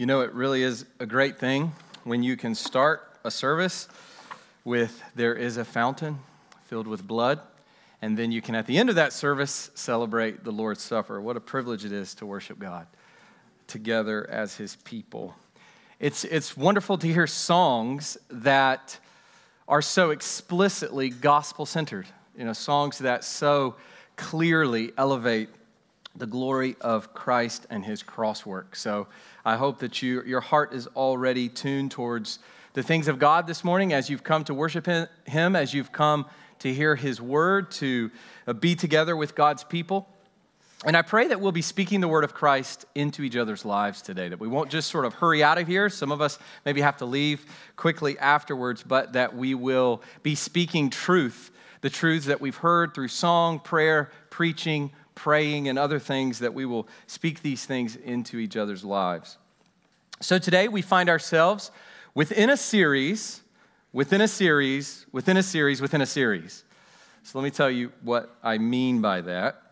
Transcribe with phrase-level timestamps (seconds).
[0.00, 1.72] You know, it really is a great thing
[2.04, 3.86] when you can start a service
[4.64, 6.20] with there is a fountain
[6.68, 7.38] filled with blood,
[8.00, 11.20] and then you can, at the end of that service, celebrate the Lord's Supper.
[11.20, 12.86] What a privilege it is to worship God
[13.66, 15.34] together as His people.
[15.98, 18.98] It's, it's wonderful to hear songs that
[19.68, 22.06] are so explicitly gospel centered,
[22.38, 23.74] you know, songs that so
[24.16, 25.50] clearly elevate
[26.20, 28.76] the glory of Christ and his cross work.
[28.76, 29.08] So
[29.44, 32.38] I hope that you, your heart is already tuned towards
[32.74, 36.26] the things of God this morning as you've come to worship him, as you've come
[36.60, 38.10] to hear his word, to
[38.46, 40.08] uh, be together with God's people.
[40.84, 44.00] And I pray that we'll be speaking the word of Christ into each other's lives
[44.00, 45.90] today, that we won't just sort of hurry out of here.
[45.90, 47.44] Some of us maybe have to leave
[47.76, 53.08] quickly afterwards, but that we will be speaking truth, the truths that we've heard through
[53.08, 58.56] song, prayer, preaching, praying, and other things, that we will speak these things into each
[58.56, 59.38] other's lives.
[60.20, 61.70] So today we find ourselves
[62.14, 63.42] within a series,
[63.92, 66.64] within a series, within a series, within a series.
[67.22, 69.62] So let me tell you what I mean by that.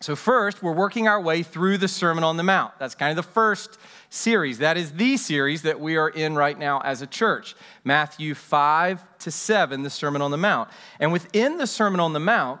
[0.00, 2.74] So, first, we're working our way through the Sermon on the Mount.
[2.78, 3.78] That's kind of the first
[4.10, 4.58] series.
[4.58, 9.18] That is the series that we are in right now as a church Matthew 5
[9.20, 10.68] to 7, the Sermon on the Mount.
[11.00, 12.60] And within the Sermon on the Mount,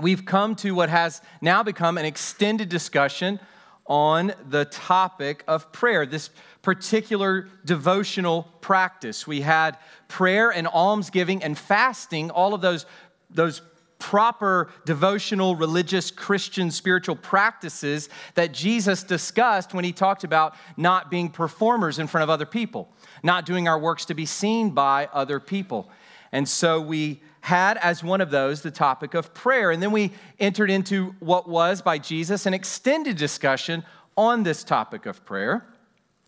[0.00, 3.40] we've come to what has now become an extended discussion
[3.86, 6.30] on the topic of prayer, this
[6.62, 9.26] particular devotional practice.
[9.26, 12.84] We had prayer and almsgiving and fasting, all of those,
[13.30, 13.62] those
[13.98, 21.30] proper devotional, religious, Christian, spiritual practices that Jesus discussed when he talked about not being
[21.30, 22.88] performers in front of other people,
[23.22, 25.90] not doing our works to be seen by other people.
[26.32, 29.70] And so we had as one of those the topic of prayer.
[29.70, 33.84] And then we entered into what was by Jesus an extended discussion
[34.16, 35.66] on this topic of prayer.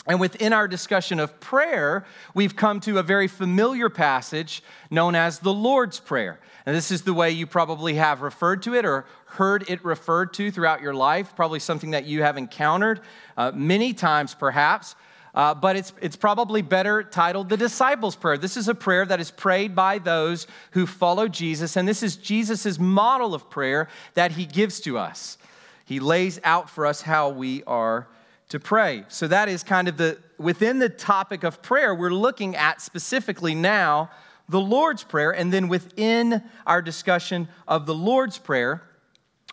[0.06, 5.40] And within our discussion of prayer, we've come to a very familiar passage known as
[5.40, 6.40] the Lord's Prayer.
[6.64, 10.32] And this is the way you probably have referred to it or heard it referred
[10.34, 13.00] to throughout your life, probably something that you have encountered
[13.36, 14.94] uh, many times, perhaps.
[15.34, 18.36] Uh, but it's, it's probably better titled the disciples' prayer.
[18.36, 22.16] This is a prayer that is prayed by those who follow Jesus, and this is
[22.16, 25.38] Jesus' model of prayer that he gives to us.
[25.84, 28.08] He lays out for us how we are
[28.48, 29.04] to pray.
[29.08, 33.54] So that is kind of the, within the topic of prayer, we're looking at specifically
[33.54, 34.10] now
[34.48, 38.82] the Lord's Prayer, and then within our discussion of the Lord's Prayer,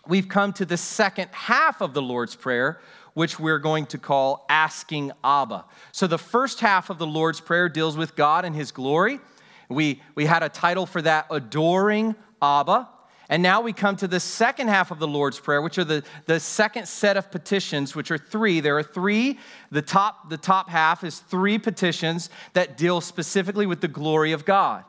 [0.08, 2.80] we've come to the second half of the Lord's Prayer,
[3.18, 5.64] which we're going to call asking Abba.
[5.90, 9.18] So the first half of the Lord's Prayer deals with God and His glory.
[9.68, 12.88] We, we had a title for that, Adoring Abba.
[13.28, 16.04] And now we come to the second half of the Lord's Prayer, which are the,
[16.26, 18.60] the second set of petitions, which are three.
[18.60, 19.40] There are three.
[19.72, 24.44] The top, the top half is three petitions that deal specifically with the glory of
[24.44, 24.84] God,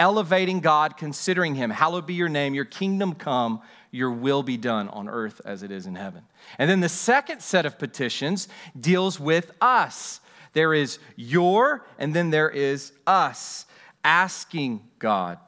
[0.00, 1.70] elevating God, considering Him.
[1.70, 5.70] Hallowed be your name, your kingdom come, your will be done on earth as it
[5.70, 6.22] is in heaven.
[6.58, 10.20] And then the second set of petitions deals with us.
[10.52, 13.66] There is your, and then there is us,
[14.04, 15.38] asking God.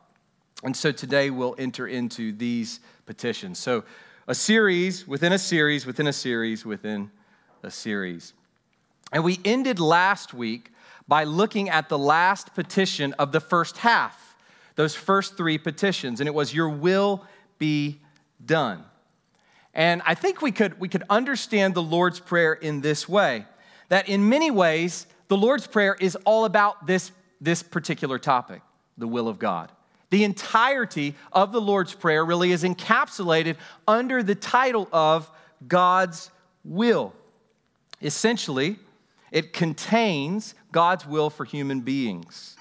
[0.63, 3.59] And so today we'll enter into these petitions.
[3.59, 3.85] So,
[4.29, 7.11] a series within a series within a series within
[7.65, 8.33] a series.
[9.11, 10.71] And we ended last week
[11.09, 14.37] by looking at the last petition of the first half,
[14.77, 17.25] those first three petitions, and it was, Your will
[17.59, 18.01] be
[18.45, 18.85] done.
[19.75, 23.47] And I think we could, we could understand the Lord's Prayer in this way
[23.89, 28.63] that in many ways, the Lord's Prayer is all about this, this particular topic,
[28.99, 29.71] the will of God.
[30.11, 33.57] The entirety of the Lord's Prayer really is encapsulated
[33.87, 35.31] under the title of
[35.67, 36.31] God's
[36.65, 37.15] will.
[38.03, 38.79] Essentially,
[39.31, 42.57] it contains God's will for human beings.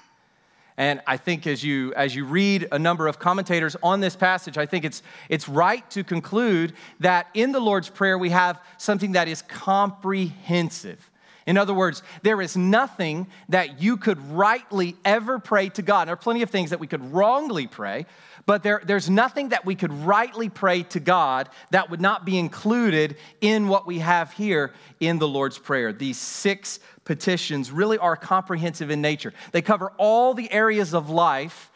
[0.76, 4.56] And I think as you, as you read a number of commentators on this passage,
[4.56, 9.12] I think it's, it's right to conclude that in the Lord's Prayer we have something
[9.12, 11.10] that is comprehensive.
[11.46, 16.06] In other words, there is nothing that you could rightly ever pray to God.
[16.06, 18.06] There are plenty of things that we could wrongly pray,
[18.46, 22.38] but there, there's nothing that we could rightly pray to God that would not be
[22.38, 25.92] included in what we have here in the Lord's Prayer.
[25.92, 26.78] These six
[27.10, 29.34] petitions really are comprehensive in nature.
[29.50, 31.68] They cover all the areas of life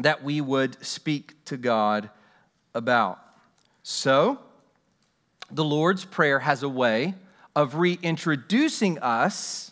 [0.00, 2.10] that we would speak to God
[2.74, 3.20] about.
[3.84, 4.40] So,
[5.52, 7.14] the Lord's Prayer has a way
[7.54, 9.70] of reintroducing us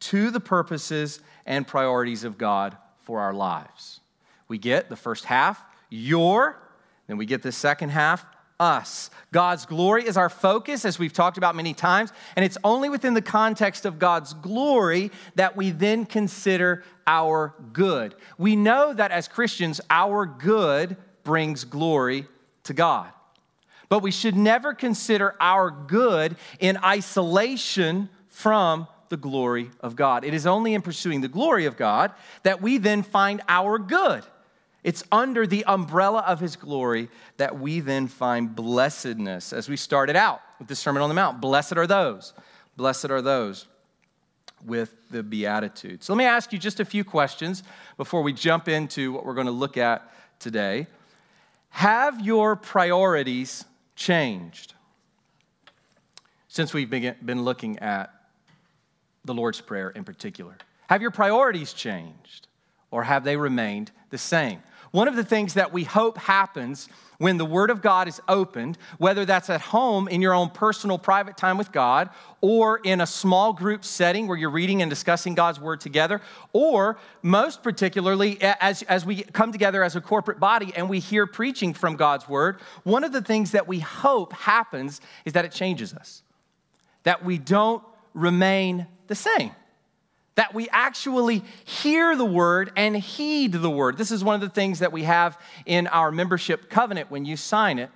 [0.00, 4.00] to the purposes and priorities of God for our lives.
[4.48, 6.60] We get the first half, your,
[7.06, 8.26] then we get the second half,
[8.60, 9.10] us.
[9.32, 13.14] God's glory is our focus, as we've talked about many times, and it's only within
[13.14, 18.14] the context of God's glory that we then consider our good.
[18.36, 22.26] We know that as Christians, our good brings glory
[22.64, 23.12] to God.
[23.88, 30.24] But we should never consider our good in isolation from the glory of God.
[30.24, 32.12] It is only in pursuing the glory of God
[32.42, 34.24] that we then find our good.
[34.88, 39.52] It's under the umbrella of his glory that we then find blessedness.
[39.52, 42.32] As we started out with the Sermon on the Mount, blessed are those,
[42.74, 43.66] blessed are those
[44.64, 46.06] with the Beatitudes.
[46.06, 47.64] So let me ask you just a few questions
[47.98, 50.86] before we jump into what we're going to look at today.
[51.68, 54.72] Have your priorities changed
[56.48, 58.10] since we've been looking at
[59.26, 60.56] the Lord's Prayer in particular?
[60.88, 62.48] Have your priorities changed
[62.90, 64.62] or have they remained the same?
[64.90, 66.88] One of the things that we hope happens
[67.18, 70.98] when the Word of God is opened, whether that's at home in your own personal
[70.98, 75.34] private time with God, or in a small group setting where you're reading and discussing
[75.34, 76.20] God's Word together,
[76.52, 81.26] or most particularly as, as we come together as a corporate body and we hear
[81.26, 85.52] preaching from God's Word, one of the things that we hope happens is that it
[85.52, 86.22] changes us,
[87.02, 87.82] that we don't
[88.14, 89.50] remain the same
[90.38, 93.98] that we actually hear the word and heed the word.
[93.98, 95.36] This is one of the things that we have
[95.66, 97.90] in our membership covenant when you sign it.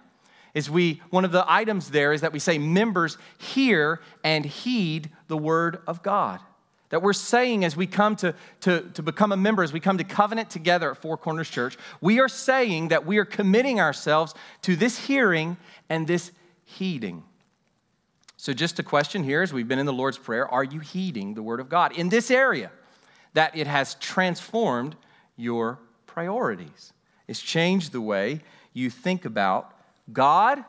[0.52, 5.10] Is we one of the items there is that we say members hear and heed
[5.28, 6.40] the word of God.
[6.88, 9.98] That we're saying as we come to, to, to become a member, as we come
[9.98, 14.34] to covenant together at Four Corners Church, we are saying that we are committing ourselves
[14.62, 15.58] to this hearing
[15.88, 16.32] and this
[16.64, 17.22] heeding.
[18.42, 21.34] So, just a question here as we've been in the Lord's Prayer are you heeding
[21.34, 22.72] the Word of God in this area
[23.34, 24.96] that it has transformed
[25.36, 26.92] your priorities?
[27.28, 28.40] It's changed the way
[28.72, 29.78] you think about
[30.12, 30.64] God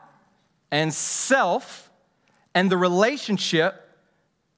[0.69, 1.89] and self
[2.53, 3.89] and the relationship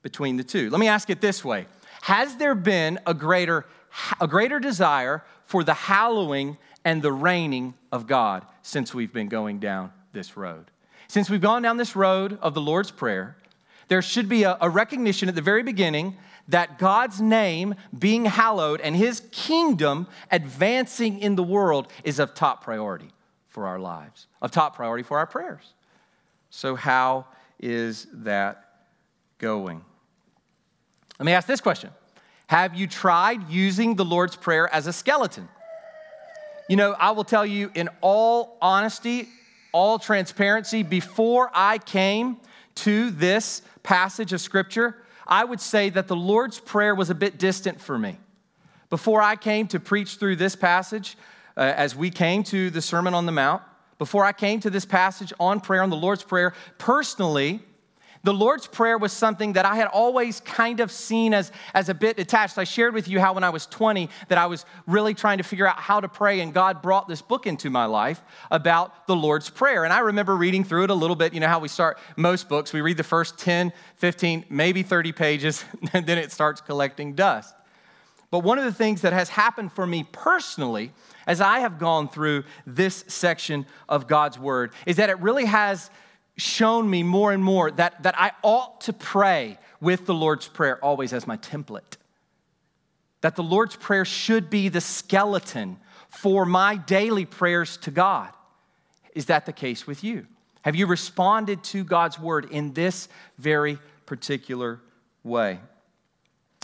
[0.01, 0.69] between the two.
[0.69, 1.67] Let me ask it this way
[2.01, 3.65] Has there been a greater,
[4.19, 9.59] a greater desire for the hallowing and the reigning of God since we've been going
[9.59, 10.69] down this road?
[11.07, 13.37] Since we've gone down this road of the Lord's Prayer,
[13.87, 16.17] there should be a, a, recognition at the very beginning
[16.47, 22.63] that God's name being hallowed and his kingdom advancing in the world is of top
[22.63, 23.11] priority
[23.49, 25.73] for our lives, of top priority for our prayers.
[26.49, 27.25] So, how
[27.59, 28.65] is that
[29.37, 29.83] going?
[31.19, 31.91] Let me ask this question
[32.47, 35.47] Have you tried using the Lord's Prayer as a skeleton?
[36.67, 39.29] You know, I will tell you in all honesty,
[39.75, 42.37] all transparency, before I came
[42.75, 44.95] to this passage of Scripture,
[45.27, 48.17] I would say that the Lord's Prayer was a bit distant for me.
[48.89, 51.17] Before I came to preach through this passage,
[51.57, 53.63] uh, as we came to the Sermon on the Mount,
[53.97, 57.59] before I came to this passage on prayer, on the Lord's Prayer, personally,
[58.25, 61.93] the Lord's Prayer was something that I had always kind of seen as, as a
[61.93, 62.57] bit attached.
[62.57, 65.43] I shared with you how when I was 20 that I was really trying to
[65.43, 69.15] figure out how to pray, and God brought this book into my life about the
[69.15, 69.83] Lord's Prayer.
[69.83, 71.35] And I remember reading through it a little bit.
[71.35, 75.11] You know how we start most books, we read the first 10, 15, maybe 30
[75.11, 75.63] pages,
[75.93, 77.53] and then it starts collecting dust.
[78.31, 80.91] But one of the things that has happened for me personally
[81.27, 85.91] as I have gone through this section of God's Word is that it really has
[86.37, 90.83] shown me more and more that, that I ought to pray with the Lord's Prayer
[90.83, 91.97] always as my template.
[93.21, 95.77] That the Lord's Prayer should be the skeleton
[96.09, 98.31] for my daily prayers to God.
[99.13, 100.27] Is that the case with you?
[100.63, 104.81] Have you responded to God's word in this very particular
[105.23, 105.59] way?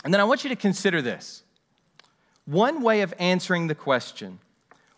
[0.04, 1.42] And then I want you to consider this.
[2.44, 4.40] One way of answering the question,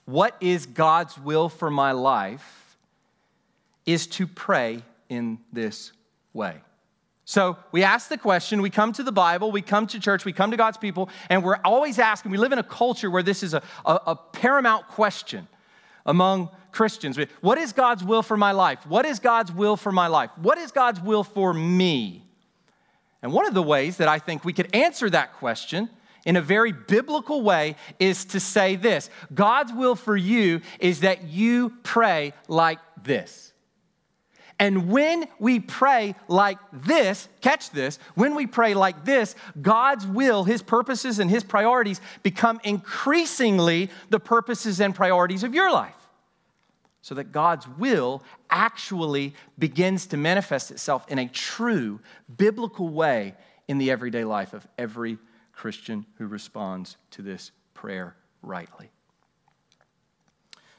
[0.07, 2.64] what is God's will for my life?
[3.87, 5.93] Is to pray in this
[6.33, 6.57] way.
[7.27, 10.33] So we ask the question, we come to the Bible, we come to church, we
[10.33, 12.31] come to God's people, and we're always asking.
[12.31, 15.49] We live in a culture where this is a, a, a paramount question
[16.05, 17.19] among Christians.
[17.41, 18.87] What is God's will for my life?
[18.87, 20.31] What is God's will for my life?
[20.37, 22.23] What is God's will for me?
[23.23, 25.89] And one of the ways that I think we could answer that question
[26.27, 31.25] in a very biblical way is to say this God's will for you is that
[31.25, 33.54] you pray like this.
[34.59, 40.45] And when we pray like this, catch this, when we pray like this, God's will,
[40.45, 45.95] His purposes, and His priorities become increasingly the purposes and priorities of your life.
[47.03, 52.01] So that God's will actually begins to manifest itself in a true
[52.35, 53.35] biblical way
[53.69, 55.19] in the everyday life of every
[55.53, 58.91] Christian who responds to this prayer rightly.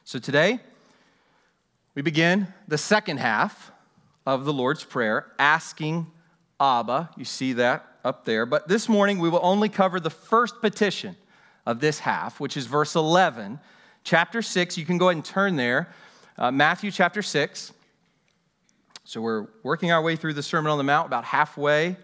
[0.03, 0.59] So today,
[1.95, 3.71] We begin the second half
[4.25, 6.07] of the Lord's Prayer, asking
[6.59, 7.09] Abba.
[7.15, 8.45] You see that up there.
[8.45, 11.15] But this morning we will only cover the first petition
[11.65, 13.61] of this half, which is verse 11,
[14.03, 14.77] chapter 6.
[14.77, 15.87] You can go ahead and turn there.
[16.37, 17.71] Uh, Matthew chapter 6.
[19.05, 21.95] So we're working our way through the Sermon on the Mount, about halfway.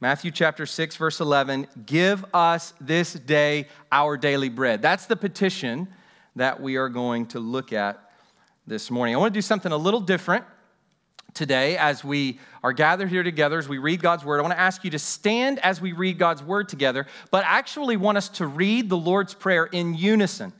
[0.00, 4.82] Matthew chapter 6, verse 11 Give us this day our daily bread.
[4.82, 5.86] That's the petition
[6.34, 8.08] that we are going to look at
[8.72, 9.14] this morning.
[9.14, 10.46] I want to do something a little different
[11.34, 14.38] today as we are gathered here together, as we read God's word.
[14.38, 17.98] I want to ask you to stand as we read God's word together, but actually
[17.98, 20.54] want us to read the Lord's Prayer in unison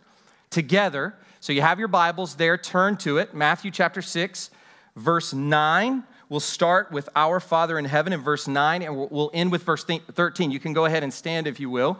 [0.50, 1.14] together.
[1.40, 3.32] So you have your Bibles there, turn to it.
[3.32, 4.50] Matthew chapter 6,
[4.94, 6.04] verse 9.
[6.28, 9.84] We'll start with Our Father in heaven in verse 9, and we'll end with verse
[9.84, 10.50] 13.
[10.50, 11.96] You can go ahead and stand if you will.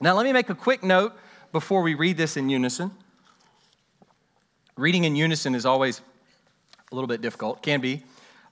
[0.00, 1.12] Now, let me make a quick note
[1.52, 2.90] before we read this in unison.
[4.76, 6.00] Reading in unison is always
[6.90, 8.02] a little bit difficult, can be.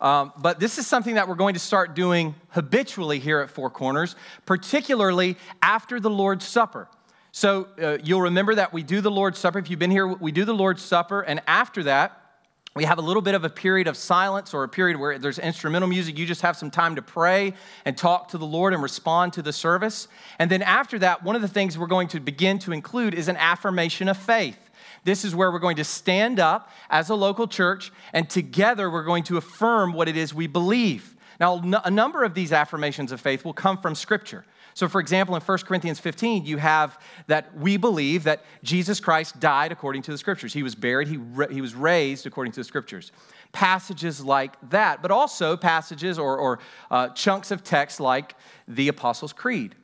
[0.00, 3.70] Um, but this is something that we're going to start doing habitually here at Four
[3.70, 4.14] Corners,
[4.46, 6.88] particularly after the Lord's Supper.
[7.32, 9.58] So uh, you'll remember that we do the Lord's Supper.
[9.58, 12.28] If you've been here, we do the Lord's Supper, and after that,
[12.75, 15.40] we have a little bit of a period of silence or a period where there's
[15.40, 16.16] instrumental music.
[16.16, 19.42] You just have some time to pray and talk to the Lord and respond to
[19.42, 20.06] the service.
[20.38, 23.26] And then after that, one of the things we're going to begin to include is
[23.26, 24.67] an affirmation of faith.
[25.08, 29.04] This is where we're going to stand up as a local church, and together we're
[29.04, 31.16] going to affirm what it is we believe.
[31.40, 34.44] Now, a number of these affirmations of faith will come from Scripture.
[34.74, 39.40] So, for example, in 1 Corinthians 15, you have that we believe that Jesus Christ
[39.40, 40.52] died according to the Scriptures.
[40.52, 41.18] He was buried, he,
[41.50, 43.10] he was raised according to the Scriptures.
[43.52, 46.58] Passages like that, but also passages or, or
[46.90, 48.34] uh, chunks of text like
[48.68, 49.74] the Apostles' Creed,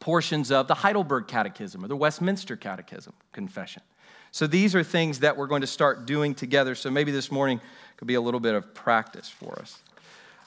[0.00, 3.82] portions of the Heidelberg Catechism or the Westminster Catechism Confession.
[4.30, 6.74] So these are things that we're going to start doing together.
[6.74, 7.60] So maybe this morning
[7.96, 9.78] could be a little bit of practice for us.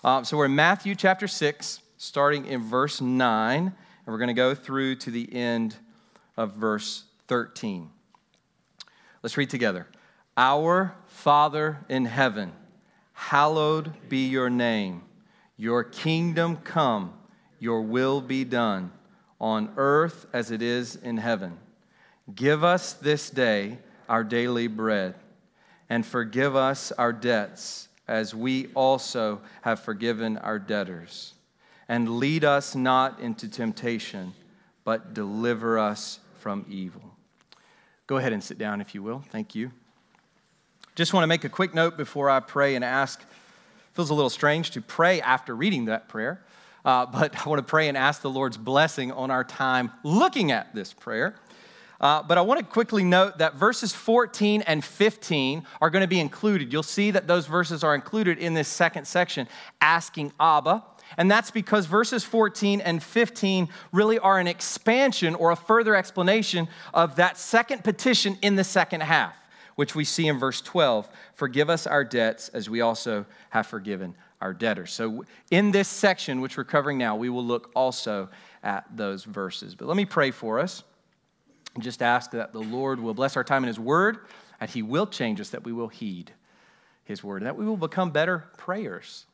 [0.03, 3.73] Um, so we're in Matthew chapter 6, starting in verse 9, and
[4.05, 5.75] we're going to go through to the end
[6.37, 7.89] of verse 13.
[9.21, 9.87] Let's read together.
[10.37, 12.53] Our Father in heaven,
[13.13, 15.03] hallowed be your name.
[15.57, 17.13] Your kingdom come,
[17.59, 18.91] your will be done,
[19.39, 21.59] on earth as it is in heaven.
[22.35, 25.15] Give us this day our daily bread,
[25.89, 31.33] and forgive us our debts as we also have forgiven our debtors.
[31.87, 34.33] And lead us not into temptation,
[34.83, 37.01] but deliver us from evil.
[38.07, 39.23] Go ahead and sit down if you will.
[39.29, 39.71] Thank you.
[40.95, 43.21] Just want to make a quick note before I pray and ask.
[43.93, 46.43] Feels a little strange to pray after reading that prayer,
[46.83, 50.51] uh, but I want to pray and ask the Lord's blessing on our time looking
[50.51, 51.35] at this prayer.
[52.01, 56.07] Uh, but I want to quickly note that verses 14 and 15 are going to
[56.07, 56.73] be included.
[56.73, 59.47] You'll see that those verses are included in this second section,
[59.79, 60.83] asking Abba.
[61.17, 66.67] And that's because verses 14 and 15 really are an expansion or a further explanation
[66.91, 69.35] of that second petition in the second half,
[69.75, 74.15] which we see in verse 12 Forgive us our debts as we also have forgiven
[74.39, 74.91] our debtors.
[74.91, 78.29] So, in this section, which we're covering now, we will look also
[78.63, 79.75] at those verses.
[79.75, 80.83] But let me pray for us
[81.79, 84.19] just ask that the Lord will bless our time in His Word,
[84.59, 86.31] and He will change us, that we will heed
[87.05, 89.25] His Word, and that we will become better prayers.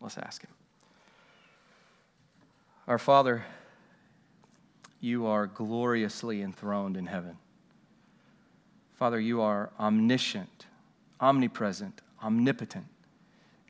[0.00, 0.50] Let's ask Him.
[2.86, 3.44] Our Father,
[5.00, 7.36] you are gloriously enthroned in heaven.
[8.94, 10.66] Father, you are omniscient,
[11.20, 12.86] omnipresent, omnipotent,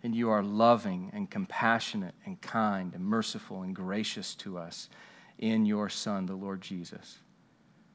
[0.03, 4.91] and you are loving and compassionate and kind and merciful and gracious to us
[5.39, 7.19] in your Son, the Lord Jesus.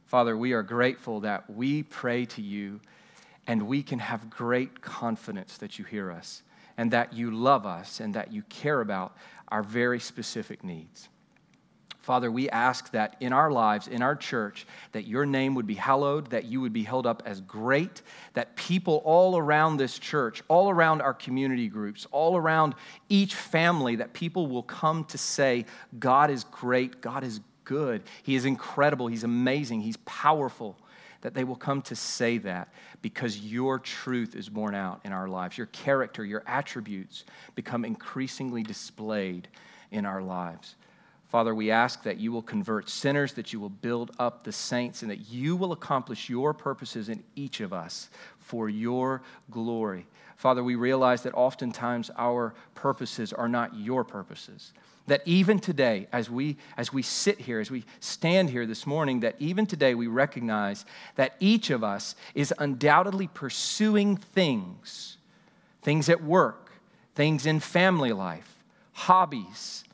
[0.07, 2.79] Father, we are grateful that we pray to you
[3.45, 6.43] and we can have great confidence that you hear us
[6.77, 9.17] and that you love us and that you care about
[9.49, 11.09] our very specific needs.
[11.99, 15.75] Father, we ask that in our lives, in our church, that your name would be
[15.75, 18.01] hallowed, that you would be held up as great,
[18.33, 22.75] that people all around this church, all around our community groups, all around
[23.09, 25.65] each family, that people will come to say,
[25.99, 28.01] God is great, God is good.
[28.24, 29.07] He is incredible.
[29.07, 29.81] He's amazing.
[29.81, 30.77] He's powerful.
[31.21, 32.69] That they will come to say that
[33.01, 35.57] because your truth is borne out in our lives.
[35.57, 39.47] Your character, your attributes become increasingly displayed
[39.91, 40.75] in our lives.
[41.27, 45.01] Father, we ask that you will convert sinners, that you will build up the saints,
[45.01, 48.09] and that you will accomplish your purposes in each of us
[48.39, 49.21] for your
[49.51, 50.05] glory.
[50.38, 54.71] Father, we realize that oftentimes our purposes are not your purposes.
[55.07, 59.21] That even today, as we, as we sit here, as we stand here this morning,
[59.21, 60.85] that even today we recognize
[61.15, 65.17] that each of us is undoubtedly pursuing things,
[65.81, 66.71] things at work,
[67.15, 69.85] things in family life, hobbies,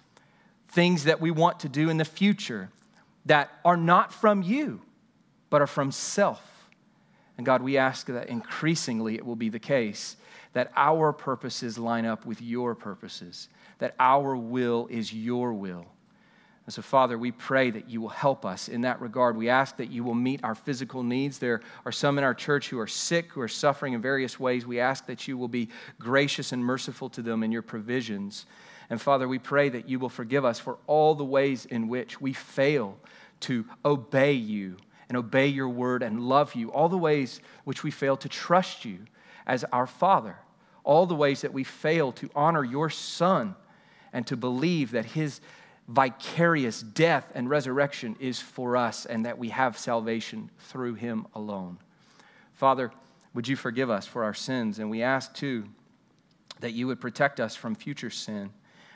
[0.69, 2.69] things that we want to do in the future
[3.25, 4.81] that are not from you,
[5.49, 6.41] but are from self.
[7.37, 10.17] And God, we ask that increasingly it will be the case
[10.53, 13.49] that our purposes line up with your purposes,
[13.83, 15.85] that our will is your will.
[16.65, 19.35] And so, Father, we pray that you will help us in that regard.
[19.35, 21.37] We ask that you will meet our physical needs.
[21.37, 24.65] There are some in our church who are sick, who are suffering in various ways.
[24.65, 25.67] We ask that you will be
[25.99, 28.45] gracious and merciful to them in your provisions.
[28.89, 32.21] And Father, we pray that you will forgive us for all the ways in which
[32.21, 32.97] we fail
[33.41, 34.77] to obey you
[35.09, 38.85] and obey your word and love you, all the ways which we fail to trust
[38.85, 38.99] you
[39.45, 40.37] as our Father,
[40.85, 43.57] all the ways that we fail to honor your Son
[44.13, 45.41] and to believe that his
[45.87, 51.77] vicarious death and resurrection is for us and that we have salvation through him alone.
[52.53, 52.91] Father,
[53.33, 54.79] would you forgive us for our sins?
[54.79, 55.65] And we ask too
[56.61, 58.51] that you would protect us from future sin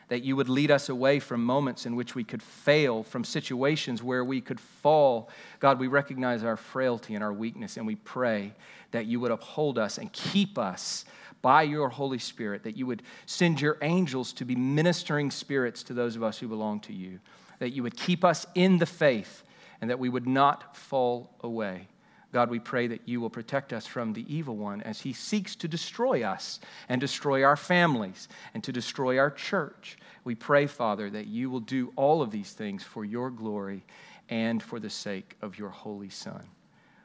[0.08, 4.02] that you would lead us away from moments in which we could fail, from situations
[4.02, 5.30] where we could fall.
[5.60, 8.54] God, we recognize our frailty and our weakness, and we pray
[8.92, 11.06] that you would uphold us and keep us
[11.42, 15.94] by your Holy Spirit, that you would send your angels to be ministering spirits to
[15.94, 17.20] those of us who belong to you,
[17.60, 19.44] that you would keep us in the faith,
[19.82, 21.88] and that we would not fall away.
[22.34, 25.56] God, we pray that you will protect us from the evil one as he seeks
[25.58, 29.98] to destroy us and destroy our families and to destroy our church.
[30.26, 33.86] We pray, Father, that you will do all of these things for your glory
[34.30, 36.44] and for the sake of your holy Son.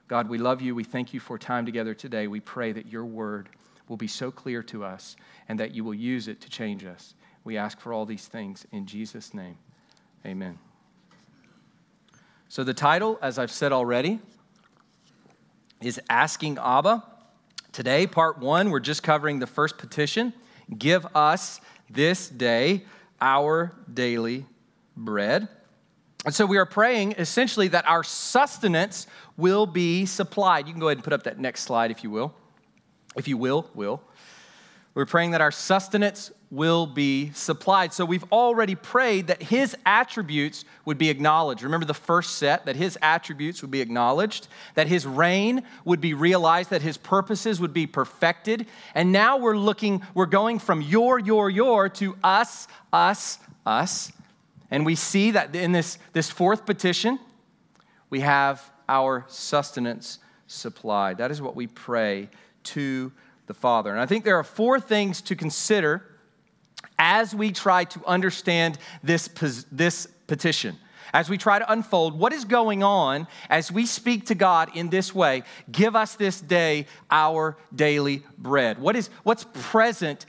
[0.09, 0.75] God, we love you.
[0.75, 2.27] We thank you for time together today.
[2.27, 3.49] We pray that your word
[3.89, 5.17] will be so clear to us
[5.49, 7.15] and that you will use it to change us.
[7.45, 9.57] We ask for all these things in Jesus' name.
[10.27, 10.59] Amen.
[12.49, 14.21] So, the title, as I've said already,
[15.85, 17.05] is Asking Abba.
[17.73, 20.33] Today, part one, we're just covering the first petition
[20.79, 21.61] Give us
[21.91, 22.85] this day
[23.21, 24.47] our daily
[24.97, 25.49] bread.
[26.25, 29.07] And so we are praying essentially that our sustenance
[29.37, 30.67] will be supplied.
[30.67, 32.35] You can go ahead and put up that next slide if you will.
[33.17, 34.03] If you will, will.
[34.95, 37.95] We're praying that our sustenance will be supplied.
[37.95, 41.63] So we've already prayed that his attributes would be acknowledged.
[41.63, 46.13] Remember the first set, that his attributes would be acknowledged, that his reign would be
[46.13, 48.67] realized, that his purposes would be perfected.
[48.95, 54.13] And now we're looking, we're going from your, your, your to us, us, us.
[54.71, 57.19] And we see that in this, this fourth petition,
[58.11, 61.17] we have our sustenance supplied.
[61.17, 62.29] That is what we pray
[62.65, 63.11] to
[63.47, 63.91] the Father.
[63.91, 66.09] And I think there are four things to consider
[66.99, 69.29] as we try to understand this,
[69.71, 70.77] this petition.
[71.15, 74.89] As we try to unfold what is going on as we speak to God in
[74.89, 78.79] this way, give us this day our daily bread.
[78.79, 80.25] What is, what's present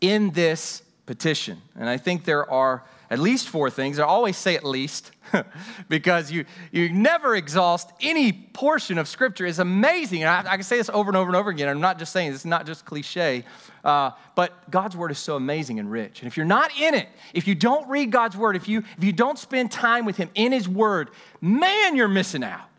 [0.00, 1.60] in this petition?
[1.74, 3.98] And I think there are at least four things.
[3.98, 5.10] I always say at least
[5.90, 9.44] because you, you never exhaust any portion of Scripture.
[9.44, 10.22] It's amazing.
[10.22, 11.68] And I, I, can say this over and over and over again.
[11.68, 13.44] I'm not just saying this, it's not just cliche,
[13.84, 16.22] uh, but God's Word is so amazing and rich.
[16.22, 19.04] And if you're not in it, if you don't read God's Word, if you, if
[19.04, 21.10] you don't spend time with Him in His Word,
[21.42, 22.70] man, you're missing out.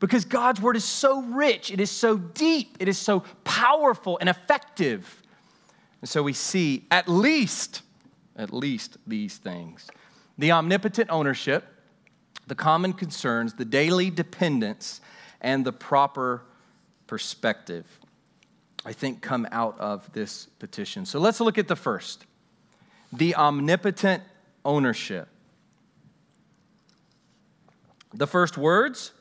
[0.00, 4.30] Because God's Word is so rich, it is so deep, it is so powerful and
[4.30, 5.22] effective.
[6.00, 7.82] And so we see at least
[8.36, 9.88] at least these things
[10.38, 11.64] the omnipotent ownership,
[12.46, 15.00] the common concerns, the daily dependence,
[15.40, 16.42] and the proper
[17.06, 17.86] perspective,
[18.84, 21.04] I think, come out of this petition.
[21.04, 22.24] So let's look at the first
[23.12, 24.22] the omnipotent
[24.64, 25.28] ownership.
[28.14, 29.12] The first words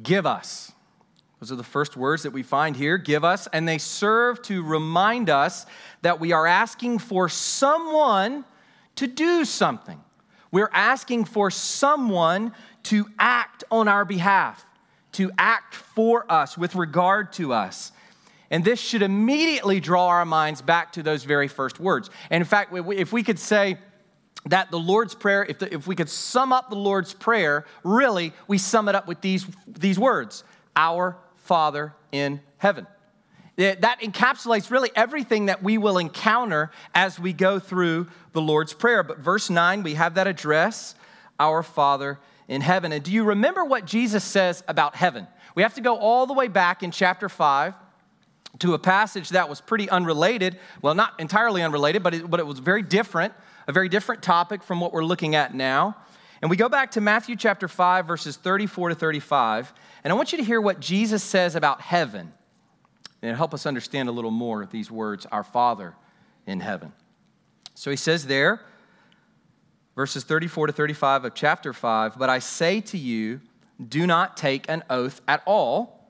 [0.00, 0.71] give us.
[1.42, 4.62] Those are the first words that we find here give us, and they serve to
[4.62, 5.66] remind us
[6.02, 8.44] that we are asking for someone
[8.94, 10.00] to do something.
[10.52, 12.52] We're asking for someone
[12.84, 14.64] to act on our behalf,
[15.14, 17.90] to act for us with regard to us.
[18.52, 22.08] And this should immediately draw our minds back to those very first words.
[22.30, 23.78] And in fact, if we could say,
[24.46, 28.32] that the Lord's Prayer, if, the, if we could sum up the Lord's Prayer, really,
[28.46, 30.42] we sum it up with these, these words
[30.74, 32.86] Our Father in heaven.
[33.56, 39.02] That encapsulates really everything that we will encounter as we go through the Lord's Prayer.
[39.02, 40.94] But verse 9, we have that address,
[41.38, 42.92] Our Father in heaven.
[42.92, 45.26] And do you remember what Jesus says about heaven?
[45.54, 47.74] We have to go all the way back in chapter 5
[48.60, 50.58] to a passage that was pretty unrelated.
[50.80, 53.34] Well, not entirely unrelated, but it, but it was very different,
[53.66, 55.96] a very different topic from what we're looking at now.
[56.42, 59.72] And we go back to Matthew chapter 5, verses 34 to 35.
[60.02, 62.32] And I want you to hear what Jesus says about heaven
[63.22, 65.94] and help us understand a little more these words, our Father
[66.44, 66.92] in heaven.
[67.74, 68.60] So he says there,
[69.94, 73.40] verses 34 to 35 of chapter 5, but I say to you,
[73.88, 76.08] do not take an oath at all,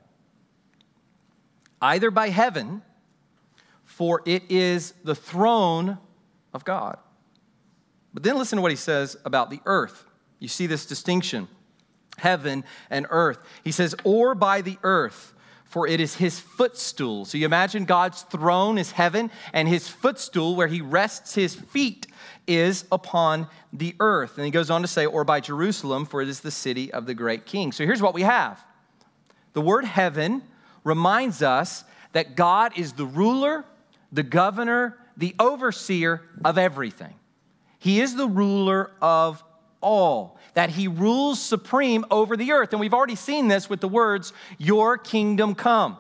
[1.83, 2.81] either by heaven,
[3.85, 5.99] for it is the throne
[6.55, 6.97] of God.
[8.15, 10.07] But then listen to what he says about the earth.
[10.43, 11.47] You see this distinction
[12.19, 13.39] heaven and earth.
[13.65, 15.33] He says, or by the earth,
[15.65, 17.25] for it is his footstool.
[17.25, 22.09] So you imagine God's throne is heaven, and his footstool, where he rests his feet,
[22.47, 24.37] is upon the earth.
[24.37, 27.07] And he goes on to say, or by Jerusalem, for it is the city of
[27.07, 27.73] the great king.
[27.73, 28.63] So here's what we have
[29.55, 30.43] the word heaven
[30.85, 33.65] reminds us that God is the ruler,
[34.11, 37.15] the governor, the overseer of everything.
[37.79, 39.43] He is the ruler of
[39.83, 42.73] all, that he rules supreme over the earth.
[42.73, 45.99] And we've already seen this with the words, Your kingdom come.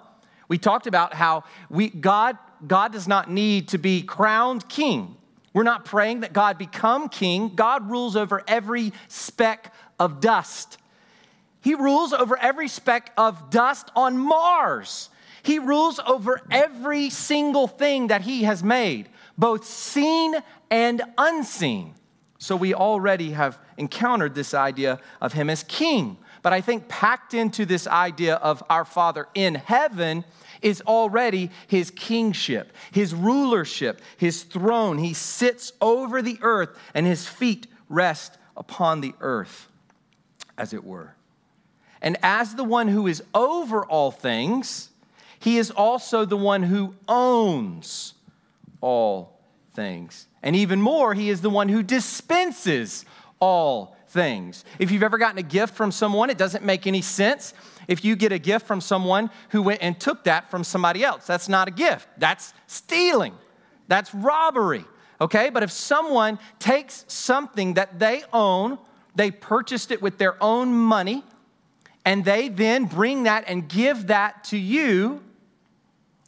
[0.48, 5.16] We talked about how we, God, God does not need to be crowned king.
[5.54, 7.54] We're not praying that God become king.
[7.54, 10.78] God rules over every speck of dust.
[11.60, 15.10] He rules over every speck of dust on Mars.
[15.42, 20.36] He rules over every single thing that He has made, both seen
[20.70, 21.94] and unseen.
[22.42, 26.16] So we already have encountered this idea of Him as King.
[26.42, 30.24] But I think packed into this idea of our Father in heaven
[30.60, 34.98] is already his kingship, his rulership, his throne.
[34.98, 39.68] He sits over the earth, and his feet rest upon the earth,
[40.58, 41.14] as it were.
[42.00, 44.90] And as the one who is over all things,
[45.38, 48.14] he is also the one who owns
[48.80, 49.38] all
[49.74, 50.26] things.
[50.42, 53.04] And even more, he is the one who dispenses
[53.40, 54.64] all things.
[54.78, 57.54] If you've ever gotten a gift from someone, it doesn't make any sense
[57.88, 61.26] if you get a gift from someone who went and took that from somebody else.
[61.26, 63.34] That's not a gift, that's stealing,
[63.88, 64.84] that's robbery.
[65.20, 68.78] Okay, but if someone takes something that they own,
[69.14, 71.24] they purchased it with their own money,
[72.04, 75.22] and they then bring that and give that to you,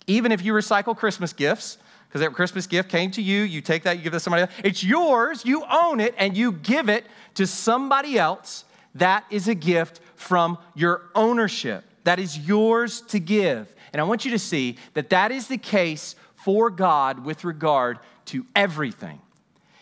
[0.06, 1.78] even if you recycle Christmas gifts,
[2.14, 4.42] because that Christmas gift came to you, you take that, you give it to somebody
[4.42, 4.52] else.
[4.62, 8.64] It's yours, you own it, and you give it to somebody else.
[8.94, 11.82] That is a gift from your ownership.
[12.04, 13.74] That is yours to give.
[13.92, 17.98] And I want you to see that that is the case for God with regard
[18.26, 19.20] to everything.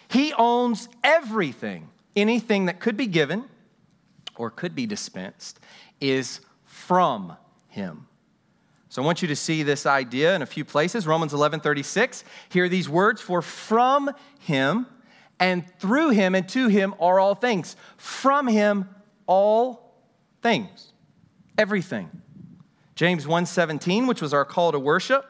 [0.09, 1.91] He owns everything.
[2.17, 3.45] Anything that could be given
[4.37, 5.61] or could be dispensed
[6.01, 7.37] is from
[7.69, 8.07] Him.
[8.93, 11.07] So I want you to see this idea in a few places.
[11.07, 12.25] Romans 11 36.
[12.51, 14.87] Hear these words For from Him
[15.41, 17.75] and through Him and to Him are all things.
[17.97, 18.91] From Him,
[19.27, 19.95] all
[20.43, 20.93] things,
[21.57, 22.11] everything.
[22.95, 25.25] James 1:17, which was our call to worship,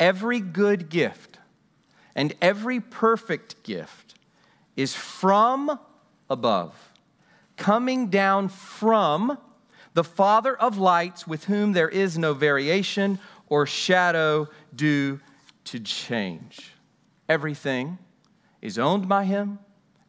[0.00, 1.38] every good gift
[2.14, 4.14] and every perfect gift
[4.76, 5.78] is from
[6.30, 6.74] above,
[7.58, 9.36] coming down from
[9.98, 15.18] the Father of lights, with whom there is no variation or shadow due
[15.64, 16.72] to change.
[17.28, 17.98] Everything
[18.62, 19.58] is owned by Him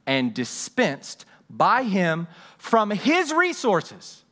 [0.06, 2.28] and dispensed by Him
[2.60, 4.24] from His resources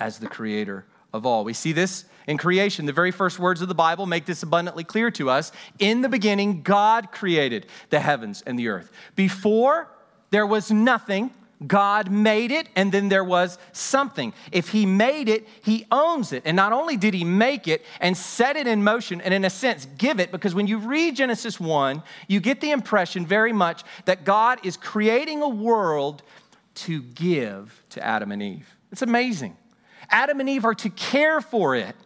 [0.00, 1.44] as the creator of all.
[1.44, 2.86] We see this in creation.
[2.86, 5.52] The very first words of the Bible make this abundantly clear to us.
[5.78, 8.90] In the beginning, God created the heavens and the earth.
[9.14, 9.88] Before,
[10.30, 11.30] there was nothing.
[11.66, 14.32] God made it, and then there was something.
[14.50, 16.42] If He made it, He owns it.
[16.44, 19.50] And not only did He make it and set it in motion, and in a
[19.50, 23.82] sense, give it, because when you read Genesis 1, you get the impression very much
[24.04, 26.22] that God is creating a world
[26.74, 28.68] to give to Adam and Eve.
[28.90, 29.56] It's amazing.
[30.10, 31.96] Adam and Eve are to care for it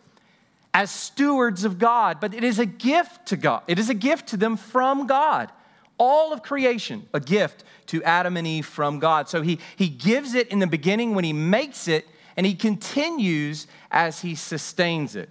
[0.73, 3.63] as stewards of God, but it is a gift to God.
[3.67, 5.51] It is a gift to them from God.
[5.99, 9.29] All of creation, a gift to Adam and Eve from God.
[9.29, 12.07] So he, he gives it in the beginning when he makes it,
[12.37, 15.31] and he continues as he sustains it.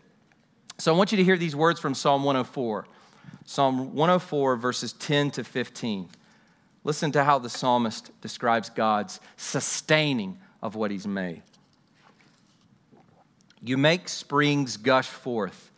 [0.77, 2.87] So I want you to hear these words from Psalm 104.
[3.45, 6.09] Psalm 104, verses 10 to 15.
[6.83, 11.43] Listen to how the psalmist describes God's sustaining of what he's made.
[13.61, 15.71] You make springs gush forth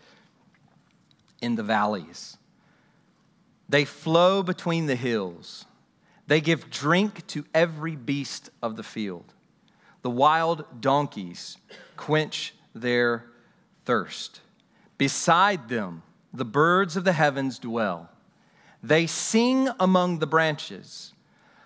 [1.42, 2.37] in the valleys.
[3.70, 5.66] They flow between the hills.
[6.28, 9.34] They give drink to every beast of the field.
[10.02, 11.58] The wild donkeys
[11.96, 13.26] quench their
[13.86, 14.42] thirst.
[14.98, 16.04] Beside them,
[16.34, 18.10] the birds of the heavens dwell.
[18.84, 21.14] They sing among the branches.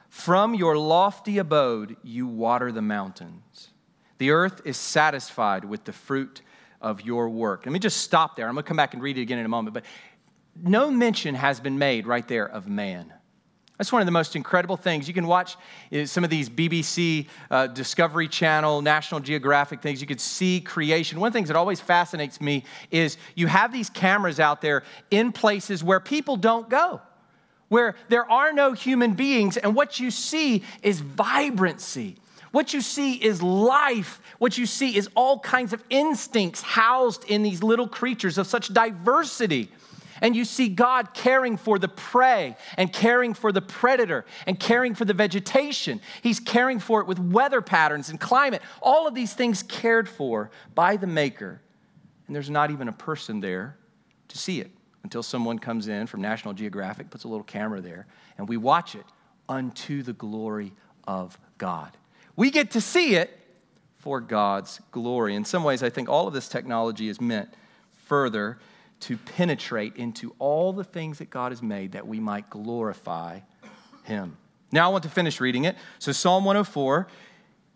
[0.09, 3.69] From your lofty abode, you water the mountains.
[4.17, 6.41] The earth is satisfied with the fruit
[6.81, 7.65] of your work.
[7.65, 8.47] Let me just stop there.
[8.47, 9.73] I'm going to come back and read it again in a moment.
[9.73, 9.85] But
[10.55, 13.13] no mention has been made right there of man.
[13.81, 15.07] That's one of the most incredible things.
[15.07, 15.57] You can watch
[15.91, 19.99] uh, some of these BBC, uh, Discovery Channel, National Geographic things.
[19.99, 21.19] You could see creation.
[21.19, 24.83] One of the things that always fascinates me is you have these cameras out there
[25.09, 27.01] in places where people don't go,
[27.69, 32.17] where there are no human beings, and what you see is vibrancy.
[32.51, 34.21] What you see is life.
[34.37, 38.71] What you see is all kinds of instincts housed in these little creatures of such
[38.71, 39.71] diversity.
[40.21, 44.93] And you see God caring for the prey and caring for the predator and caring
[44.93, 45.99] for the vegetation.
[46.21, 48.61] He's caring for it with weather patterns and climate.
[48.81, 51.59] All of these things cared for by the Maker.
[52.27, 53.77] And there's not even a person there
[54.27, 54.71] to see it
[55.03, 58.05] until someone comes in from National Geographic, puts a little camera there,
[58.37, 59.05] and we watch it
[59.49, 60.71] unto the glory
[61.07, 61.97] of God.
[62.35, 63.37] We get to see it
[63.97, 65.35] for God's glory.
[65.35, 67.53] In some ways, I think all of this technology is meant
[68.05, 68.59] further
[69.01, 73.39] to penetrate into all the things that God has made that we might glorify
[74.03, 74.37] Him.
[74.71, 75.75] Now I want to finish reading it.
[75.99, 77.07] So, Psalm 104,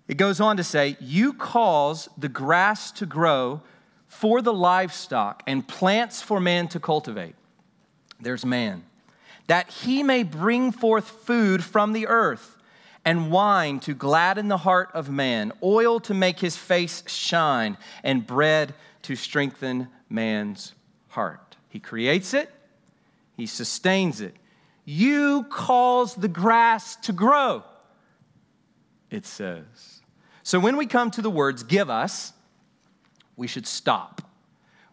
[0.08, 3.62] it goes on to say, You cause the grass to grow
[4.08, 7.36] for the livestock and plants for man to cultivate.
[8.20, 8.84] There's man,
[9.48, 12.58] that he may bring forth food from the earth
[13.04, 18.26] and wine to gladden the heart of man, oil to make his face shine, and
[18.26, 20.75] bread to strengthen man's
[21.16, 21.56] heart.
[21.70, 22.50] He creates it,
[23.36, 24.36] He sustains it.
[24.86, 27.64] You cause the grass to grow,
[29.10, 30.02] it says.
[30.44, 32.34] So when we come to the words give us,
[33.36, 34.22] we should stop.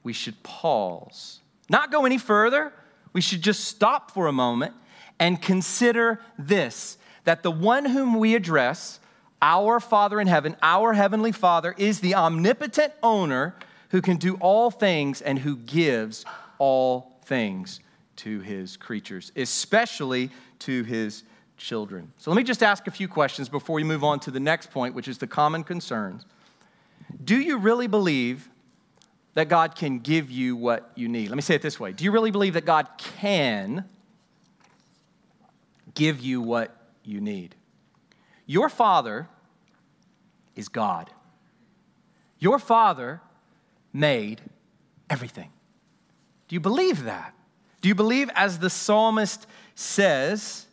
[0.03, 1.41] We should pause.
[1.69, 2.73] Not go any further.
[3.13, 4.75] We should just stop for a moment
[5.19, 8.99] and consider this that the one whom we address,
[9.41, 13.55] our Father in heaven, our Heavenly Father, is the omnipotent owner
[13.93, 16.25] who can do all things and who gives
[16.59, 17.81] all things
[18.17, 21.25] to his creatures, especially to his
[21.59, 22.11] children.
[22.17, 24.71] So let me just ask a few questions before we move on to the next
[24.71, 26.25] point, which is the common concerns.
[27.23, 28.49] Do you really believe
[29.35, 31.29] that God can give you what you need?
[31.29, 33.85] Let me say it this way Do you really believe that God can
[35.95, 36.75] give you what
[37.05, 37.55] you need?
[38.47, 39.29] Your Father
[40.57, 41.11] is God.
[42.39, 43.21] Your Father
[43.93, 44.41] made
[45.11, 45.51] everything.
[46.49, 47.35] Do you believe that?
[47.81, 50.67] Do you believe, as the psalmist says,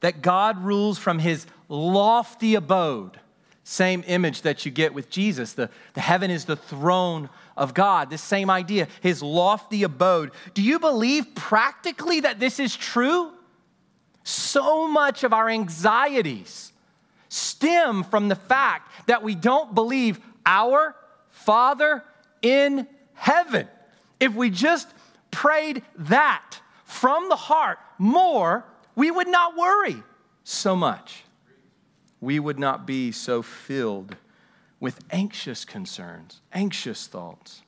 [0.00, 3.18] that God rules from his lofty abode?
[3.64, 5.52] Same image that you get with Jesus.
[5.52, 8.08] The, the heaven is the throne of God.
[8.08, 10.30] This same idea, his lofty abode.
[10.54, 13.32] Do you believe practically that this is true?
[14.22, 16.72] So much of our anxieties
[17.28, 20.94] stem from the fact that we don't believe our
[21.30, 22.04] Father
[22.42, 23.68] in heaven.
[24.20, 24.88] If we just
[25.30, 30.02] prayed that from the heart more, we would not worry
[30.44, 31.24] so much.
[32.20, 34.16] We would not be so filled
[34.80, 37.62] with anxious concerns, anxious thoughts.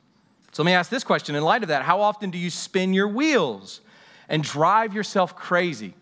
[0.53, 2.93] So let me ask this question in light of that How often do you spin
[2.93, 3.81] your wheels
[4.29, 5.95] and drive yourself crazy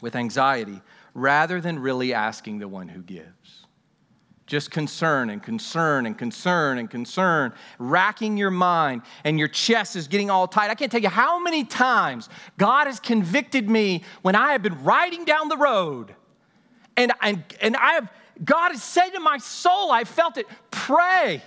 [0.00, 0.80] with anxiety
[1.14, 3.33] rather than really asking the one who gives?
[4.46, 10.06] Just concern and concern and concern and concern, racking your mind, and your chest is
[10.06, 10.70] getting all tight.
[10.70, 12.28] I can't tell you how many times
[12.58, 16.14] God has convicted me when I have been riding down the road,
[16.94, 18.12] and, and, and I have,
[18.44, 21.42] God has said to my soul, I felt it, pray.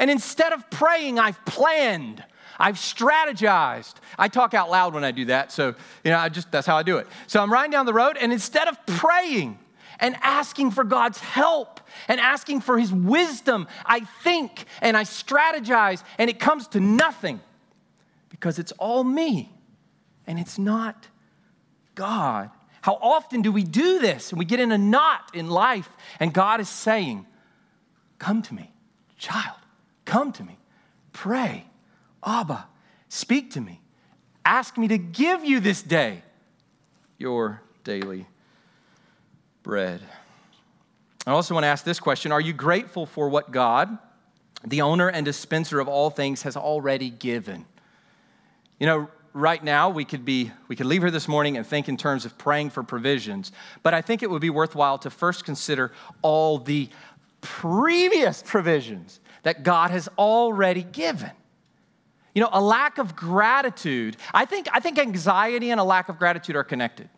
[0.00, 2.24] And instead of praying, I've planned.
[2.58, 3.94] I've strategized.
[4.18, 5.74] I talk out loud when I do that, so
[6.04, 7.06] you know, I just that's how I do it.
[7.28, 9.58] So I'm riding down the road, and instead of praying,
[10.02, 13.66] and asking for God's help and asking for His wisdom.
[13.86, 17.40] I think and I strategize, and it comes to nothing
[18.28, 19.50] because it's all me
[20.26, 21.06] and it's not
[21.94, 22.50] God.
[22.82, 25.88] How often do we do this and we get in a knot in life
[26.18, 27.24] and God is saying,
[28.18, 28.72] Come to me,
[29.18, 29.58] child,
[30.04, 30.58] come to me,
[31.12, 31.64] pray,
[32.24, 32.66] Abba,
[33.08, 33.80] speak to me,
[34.44, 36.22] ask me to give you this day
[37.18, 38.26] your daily
[39.62, 40.00] bread.
[41.26, 43.96] I also want to ask this question Are you grateful for what God,
[44.64, 47.64] the owner and dispenser of all things, has already given?
[48.78, 51.88] You know, right now we could be we could leave here this morning and think
[51.88, 55.44] in terms of praying for provisions, but I think it would be worthwhile to first
[55.44, 56.88] consider all the
[57.40, 61.30] previous provisions that God has already given.
[62.34, 66.18] You know, a lack of gratitude, I think, I think anxiety and a lack of
[66.18, 67.10] gratitude are connected.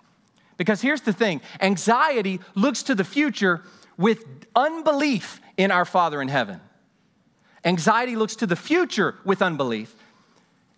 [0.57, 3.62] Because here's the thing anxiety looks to the future
[3.97, 6.61] with unbelief in our Father in heaven.
[7.64, 9.95] Anxiety looks to the future with unbelief.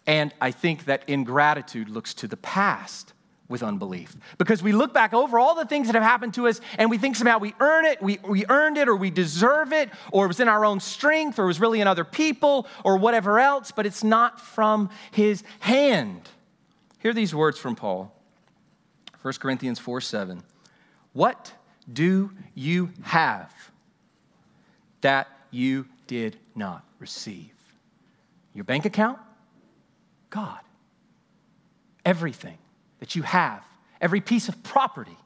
[0.07, 3.13] And I think that ingratitude looks to the past
[3.49, 4.17] with unbelief.
[4.39, 6.99] Because we look back over all the things that have happened to us and we
[6.99, 10.29] think somehow we earn it, we, we earned it, or we deserve it, or it
[10.29, 13.73] was in our own strength, or it was really in other people, or whatever else,
[13.73, 16.29] but it's not from his hand.
[17.01, 18.16] Hear these words from Paul
[19.27, 20.41] 1 Corinthians 4 7.
[21.13, 21.53] What
[21.93, 23.53] do you have
[25.01, 27.51] that you did not receive?
[28.55, 29.19] Your bank account?
[30.31, 30.61] God.
[32.05, 32.57] Everything
[33.01, 33.65] that you have,
[34.01, 35.19] every piece of property,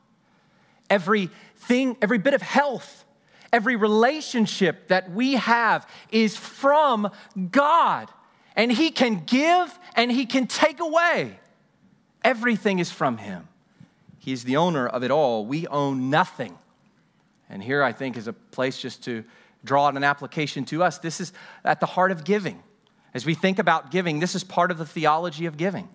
[0.88, 3.04] everything, every bit of health,
[3.52, 7.10] every relationship that we have is from
[7.50, 8.08] God.
[8.56, 11.38] And He can give and He can take away.
[12.24, 13.46] Everything is from Him.
[14.20, 15.44] He's the owner of it all.
[15.44, 16.56] We own nothing.
[17.48, 19.24] And here I think is a place just to
[19.64, 20.98] draw an application to us.
[20.98, 21.32] This is
[21.64, 22.62] at the heart of giving.
[23.12, 25.88] As we think about giving, this is part of the theology of giving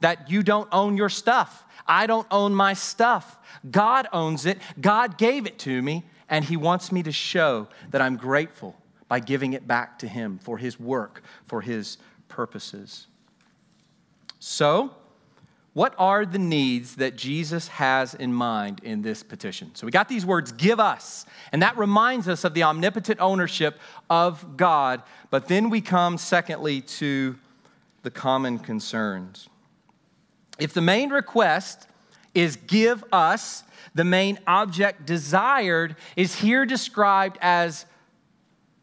[0.00, 1.64] that you don't own your stuff.
[1.86, 3.38] I don't own my stuff.
[3.70, 4.58] God owns it.
[4.80, 8.76] God gave it to me, and He wants me to show that I'm grateful
[9.08, 13.06] by giving it back to Him for His work, for His purposes.
[14.38, 14.94] So,
[15.72, 19.70] what are the needs that Jesus has in mind in this petition?
[19.74, 23.78] So we got these words, give us, and that reminds us of the omnipotent ownership
[24.08, 25.02] of God.
[25.30, 27.38] But then we come, secondly, to
[28.02, 29.48] the common concerns.
[30.58, 31.86] If the main request
[32.34, 33.62] is give us,
[33.94, 37.86] the main object desired is here described as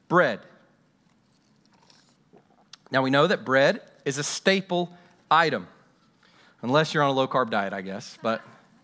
[0.08, 0.40] bread.
[2.92, 4.92] Now we know that bread is a staple
[5.30, 5.68] item,
[6.62, 8.18] unless you're on a low carb diet, I guess.
[8.22, 8.42] But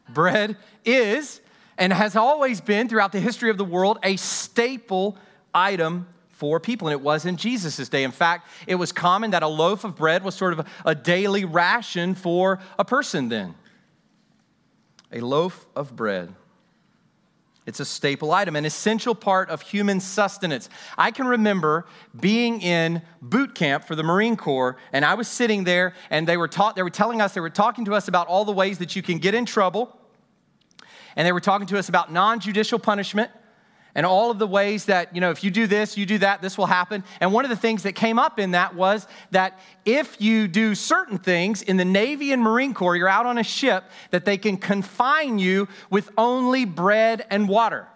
[0.10, 1.42] bread is
[1.78, 5.18] and has always been throughout the history of the world a staple
[5.54, 8.04] item for people, and it was in Jesus' day.
[8.04, 11.46] In fact, it was common that a loaf of bread was sort of a daily
[11.46, 13.56] ration for a person then.
[15.12, 16.34] A loaf of bread.
[17.66, 20.70] It's a staple item, an essential part of human sustenance.
[20.98, 21.86] I can remember
[22.20, 26.36] being in boot camp for the Marine Corps, and I was sitting there, and they
[26.36, 28.80] were taught, they were telling us, they were talking to us about all the ways
[28.80, 29.98] that you can get in trouble,
[31.16, 33.32] and they were talking to us about non-judicial punishment
[33.96, 36.42] and all of the ways that, you know, if you do this, you do that,
[36.42, 37.04] this will happen.
[37.20, 40.74] And one of the things that came up in that was that if you do
[40.74, 44.38] certain things in the Navy and Marine Corps, you're out on a ship, that they
[44.38, 47.88] can confine you with only bread and water.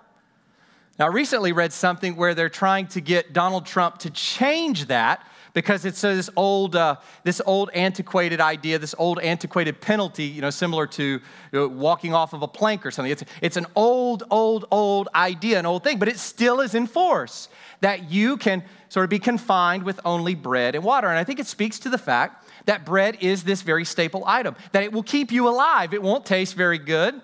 [1.00, 5.26] Now, I recently read something where they're trying to get Donald Trump to change that
[5.58, 10.52] because it's this old, uh, this old antiquated idea, this old antiquated penalty, you know,
[10.52, 11.20] similar to you
[11.52, 13.12] know, walking off of a plank or something.
[13.12, 16.86] It's, it's an old, old, old idea, an old thing, but it still is in
[16.86, 21.08] force that you can sort of be confined with only bread and water.
[21.08, 24.56] And I think it speaks to the fact that bread is this very staple item,
[24.74, 25.92] that it will keep you alive.
[25.92, 27.20] It won't taste very good.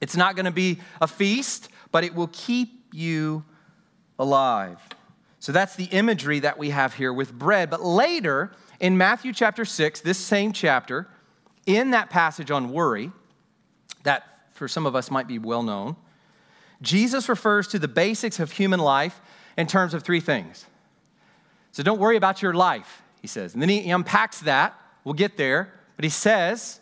[0.00, 3.42] It's not going to be a feast, but it will keep you
[4.16, 4.78] alive.
[5.46, 7.70] So that's the imagery that we have here with bread.
[7.70, 11.06] But later in Matthew chapter 6, this same chapter,
[11.66, 13.12] in that passage on worry,
[14.02, 15.94] that for some of us might be well known,
[16.82, 19.20] Jesus refers to the basics of human life
[19.56, 20.66] in terms of three things.
[21.70, 23.52] So don't worry about your life, he says.
[23.54, 24.74] And then he unpacks that.
[25.04, 25.72] We'll get there.
[25.94, 26.80] But he says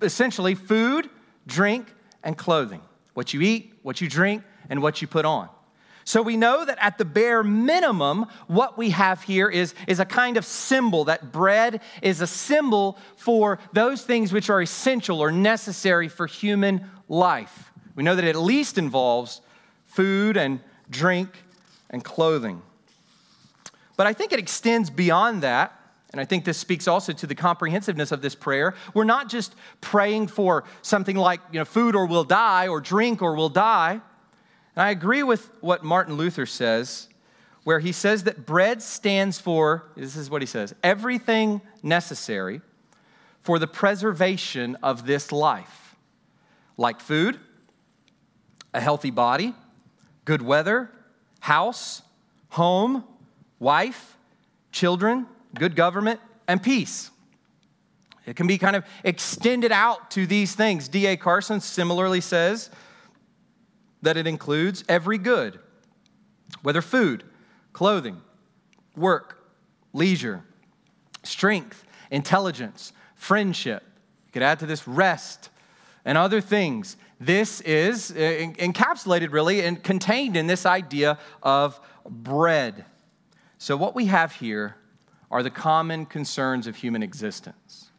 [0.00, 1.10] essentially food,
[1.46, 1.92] drink,
[2.24, 2.80] and clothing.
[3.12, 5.50] What you eat, what you drink, and what you put on.
[6.04, 10.04] So we know that at the bare minimum, what we have here is, is a
[10.04, 15.30] kind of symbol, that bread is a symbol for those things which are essential or
[15.30, 17.72] necessary for human life.
[17.94, 19.40] We know that it at least involves
[19.86, 20.60] food and
[20.90, 21.28] drink
[21.90, 22.62] and clothing.
[23.96, 25.78] But I think it extends beyond that.
[26.10, 28.74] And I think this speaks also to the comprehensiveness of this prayer.
[28.92, 33.22] We're not just praying for something like, you know, food or we'll die, or drink
[33.22, 34.02] or we'll die.
[34.74, 37.08] And I agree with what Martin Luther says,
[37.64, 42.60] where he says that bread stands for, this is what he says, everything necessary
[43.42, 45.96] for the preservation of this life,
[46.76, 47.38] like food,
[48.72, 49.54] a healthy body,
[50.24, 50.90] good weather,
[51.40, 52.02] house,
[52.50, 53.04] home,
[53.58, 54.16] wife,
[54.70, 57.10] children, good government, and peace.
[58.24, 60.88] It can be kind of extended out to these things.
[60.88, 61.16] D.A.
[61.16, 62.70] Carson similarly says
[64.02, 65.58] that it includes every good,
[66.62, 67.24] whether food,
[67.72, 68.20] clothing,
[68.96, 69.38] work,
[69.92, 70.44] leisure,
[71.22, 73.82] strength, intelligence, friendship.
[74.26, 75.50] You could add to this rest
[76.04, 76.96] and other things.
[77.20, 82.84] This is encapsulated really and contained in this idea of bread.
[83.58, 84.76] So, what we have here
[85.30, 87.91] are the common concerns of human existence.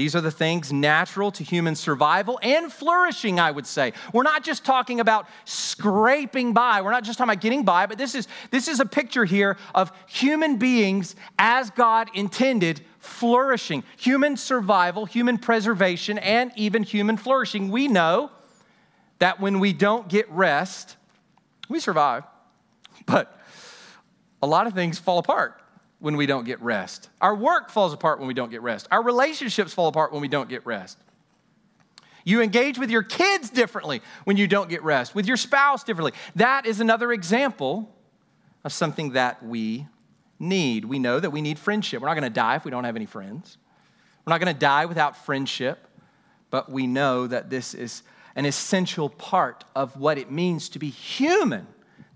[0.00, 3.92] These are the things natural to human survival and flourishing, I would say.
[4.14, 6.80] We're not just talking about scraping by.
[6.80, 9.58] We're not just talking about getting by, but this is, this is a picture here
[9.74, 13.82] of human beings as God intended flourishing.
[13.98, 17.70] Human survival, human preservation, and even human flourishing.
[17.70, 18.30] We know
[19.18, 20.96] that when we don't get rest,
[21.68, 22.24] we survive.
[23.04, 23.38] But
[24.40, 25.60] a lot of things fall apart
[26.00, 27.08] when we don't get rest.
[27.20, 28.88] Our work falls apart when we don't get rest.
[28.90, 30.98] Our relationships fall apart when we don't get rest.
[32.24, 36.12] You engage with your kids differently when you don't get rest, with your spouse differently.
[36.36, 37.94] That is another example
[38.64, 39.86] of something that we
[40.38, 40.84] need.
[40.84, 42.00] We know that we need friendship.
[42.00, 43.58] We're not going to die if we don't have any friends.
[44.24, 45.86] We're not going to die without friendship,
[46.50, 48.02] but we know that this is
[48.36, 51.66] an essential part of what it means to be human.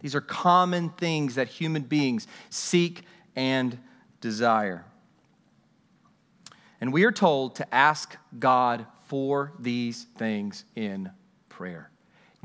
[0.01, 3.05] These are common things that human beings seek
[3.37, 3.79] and
[4.21, 4.85] desire.
[6.81, 11.11] And we are told to ask God for these things in
[11.49, 11.91] prayer.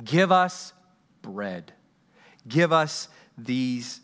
[0.03, 0.73] Give us
[1.21, 1.73] bread.
[2.47, 4.01] Give us these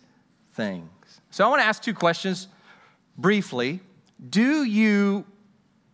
[0.53, 0.89] things.
[1.31, 2.47] So I want to ask two questions
[3.17, 3.81] briefly.
[4.29, 5.25] Do you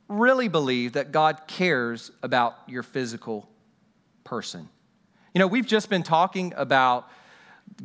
[0.07, 3.49] really believe that God cares about your physical
[4.23, 4.69] person?
[5.33, 7.09] You know, we've just been talking about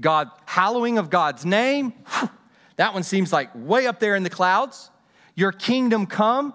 [0.00, 1.92] God, hallowing of God's name.
[2.76, 4.90] That one seems like way up there in the clouds.
[5.34, 6.54] Your kingdom come,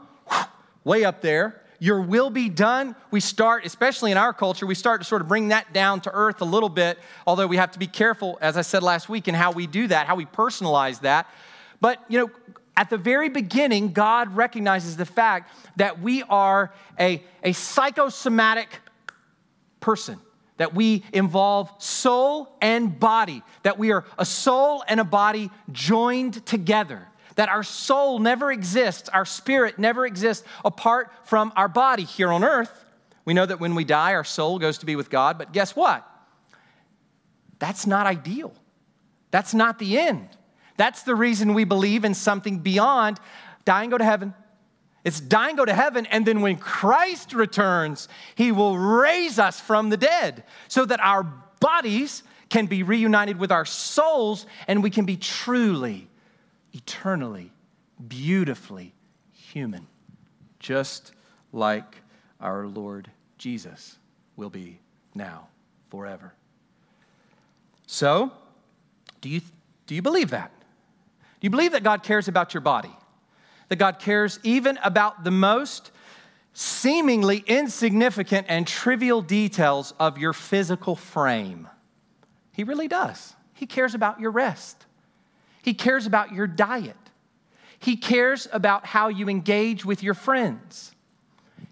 [0.84, 1.62] way up there.
[1.80, 2.96] Your will be done.
[3.10, 6.12] We start, especially in our culture, we start to sort of bring that down to
[6.14, 9.28] earth a little bit, although we have to be careful, as I said last week,
[9.28, 11.28] in how we do that, how we personalize that.
[11.80, 12.30] But, you know,
[12.78, 18.80] at the very beginning, God recognizes the fact that we are a, a psychosomatic
[19.80, 20.20] person
[20.62, 26.46] that we involve soul and body, that we are a soul and a body joined
[26.46, 32.32] together, that our soul never exists, our spirit never exists apart from our body here
[32.32, 32.86] on earth.
[33.26, 35.76] We know that when we die, our soul goes to be with God, but guess
[35.76, 36.08] what?
[37.58, 38.54] That's not ideal.
[39.32, 40.30] That's not the end.
[40.78, 43.20] That's the reason we believe in something beyond
[43.66, 44.36] dying, go to heaven,
[45.04, 49.90] it's dying, go to heaven, and then when Christ returns, he will raise us from
[49.90, 51.24] the dead so that our
[51.60, 56.08] bodies can be reunited with our souls and we can be truly,
[56.74, 57.52] eternally,
[58.08, 58.94] beautifully
[59.32, 59.88] human,
[60.60, 61.14] just
[61.52, 61.98] like
[62.40, 63.98] our Lord Jesus
[64.36, 64.80] will be
[65.16, 65.48] now,
[65.90, 66.34] forever.
[67.88, 68.32] So,
[69.22, 69.42] do you,
[69.88, 70.52] do you believe that?
[71.40, 72.92] Do you believe that God cares about your body?
[73.72, 75.92] That God cares even about the most
[76.52, 81.70] seemingly insignificant and trivial details of your physical frame.
[82.52, 83.34] He really does.
[83.54, 84.86] He cares about your rest,
[85.62, 86.98] He cares about your diet,
[87.80, 90.92] He cares about how you engage with your friends.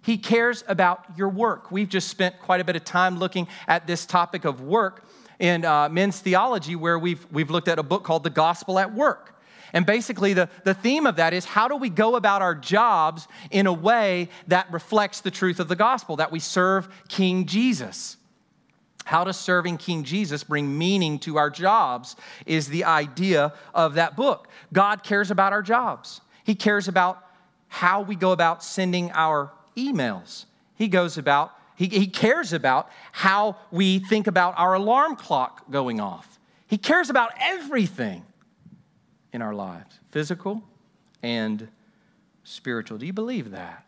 [0.01, 1.69] He cares about your work.
[1.69, 5.03] We've just spent quite a bit of time looking at this topic of work
[5.37, 8.93] in uh, men's theology, where we've, we've looked at a book called The Gospel at
[8.93, 9.35] Work.
[9.73, 13.27] And basically, the, the theme of that is how do we go about our jobs
[13.51, 18.17] in a way that reflects the truth of the gospel, that we serve King Jesus?
[19.05, 22.15] How does serving King Jesus bring meaning to our jobs
[22.45, 24.47] is the idea of that book.
[24.71, 27.23] God cares about our jobs, He cares about
[27.67, 30.45] how we go about sending our emails.
[30.75, 35.99] He goes about, he, he cares about how we think about our alarm clock going
[35.99, 36.39] off.
[36.67, 38.23] He cares about everything
[39.33, 40.63] in our lives physical
[41.21, 41.67] and
[42.43, 42.97] spiritual.
[42.97, 43.85] Do you believe that?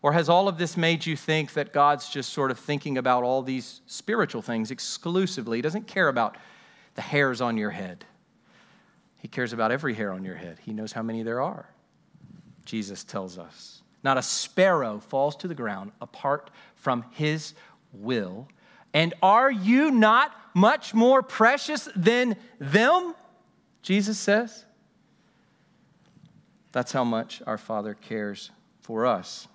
[0.00, 3.24] Or has all of this made you think that God's just sort of thinking about
[3.24, 5.58] all these spiritual things exclusively?
[5.58, 6.36] He doesn't care about
[6.94, 8.04] the hairs on your head.
[9.16, 10.58] He cares about every hair on your head.
[10.62, 11.68] He knows how many there are.
[12.64, 13.82] Jesus tells us.
[14.04, 17.54] Not a sparrow falls to the ground apart from his
[17.92, 18.46] will.
[18.94, 23.14] And are you not much more precious than them?
[23.88, 24.66] Jesus says.
[26.72, 28.50] That's how much our Father cares
[28.82, 29.48] for us.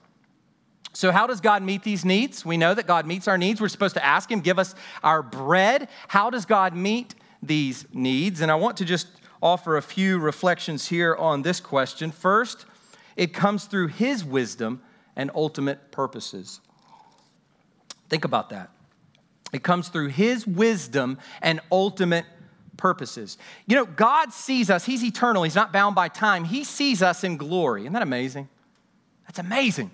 [0.92, 2.44] So, how does God meet these needs?
[2.44, 3.62] We know that God meets our needs.
[3.62, 4.74] We're supposed to ask Him, give us
[5.04, 5.88] our bread.
[6.08, 7.14] How does God meet
[7.44, 8.42] these needs?
[8.42, 9.06] And I want to just
[9.40, 12.12] offer a few reflections here on this question.
[12.12, 12.66] First,
[13.16, 14.82] it comes through His wisdom
[15.16, 16.60] and ultimate purposes.
[18.10, 18.72] Think about that.
[19.54, 22.26] It comes through His wisdom and ultimate
[22.78, 23.38] purposes.
[23.66, 26.44] You know, God sees us, He's eternal, He's not bound by time.
[26.46, 27.82] He sees us in glory.
[27.82, 28.50] Isn't that amazing?
[29.26, 29.92] That's amazing.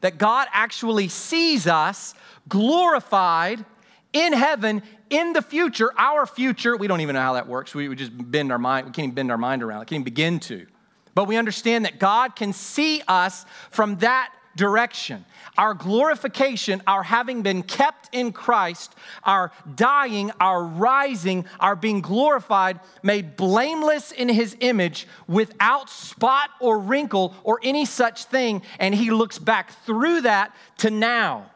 [0.00, 2.14] That God actually sees us
[2.48, 3.64] glorified
[4.12, 6.76] in heaven in the future, our future.
[6.76, 7.74] We don't even know how that works.
[7.74, 9.92] We, we just bend our mind, we can't even bend our mind around it, can't
[10.00, 10.66] even begin to.
[11.14, 15.24] But we understand that God can see us from that direction.
[15.56, 18.94] Our glorification, our having been kept in Christ,
[19.24, 26.78] our dying, our rising, our being glorified, made blameless in his image without spot or
[26.78, 28.62] wrinkle or any such thing.
[28.78, 31.50] And he looks back through that to now.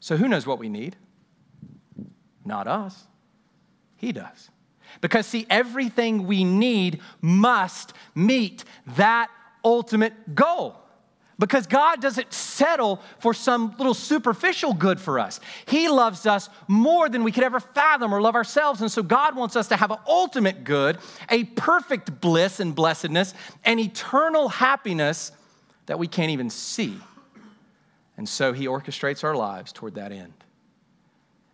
[0.00, 0.96] So who knows what we need?
[2.44, 3.06] Not us.
[3.96, 4.50] He does.
[5.00, 8.64] Because, see, everything we need must meet
[8.96, 9.30] that
[9.64, 10.81] ultimate goal.
[11.42, 15.40] Because God doesn't settle for some little superficial good for us.
[15.66, 18.80] He loves us more than we could ever fathom or love ourselves.
[18.80, 23.34] And so God wants us to have an ultimate good, a perfect bliss and blessedness,
[23.64, 25.32] an eternal happiness
[25.86, 26.96] that we can't even see.
[28.16, 30.34] And so He orchestrates our lives toward that end.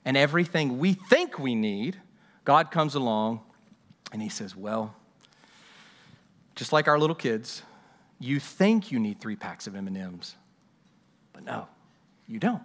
[0.04, 1.96] And everything we think we need,
[2.44, 3.40] God comes along
[4.12, 4.94] and He says, Well,
[6.56, 7.62] just like our little kids,
[8.18, 10.34] you think you need three packs of M&Ms,
[11.32, 11.68] but no,
[12.26, 12.62] you don't.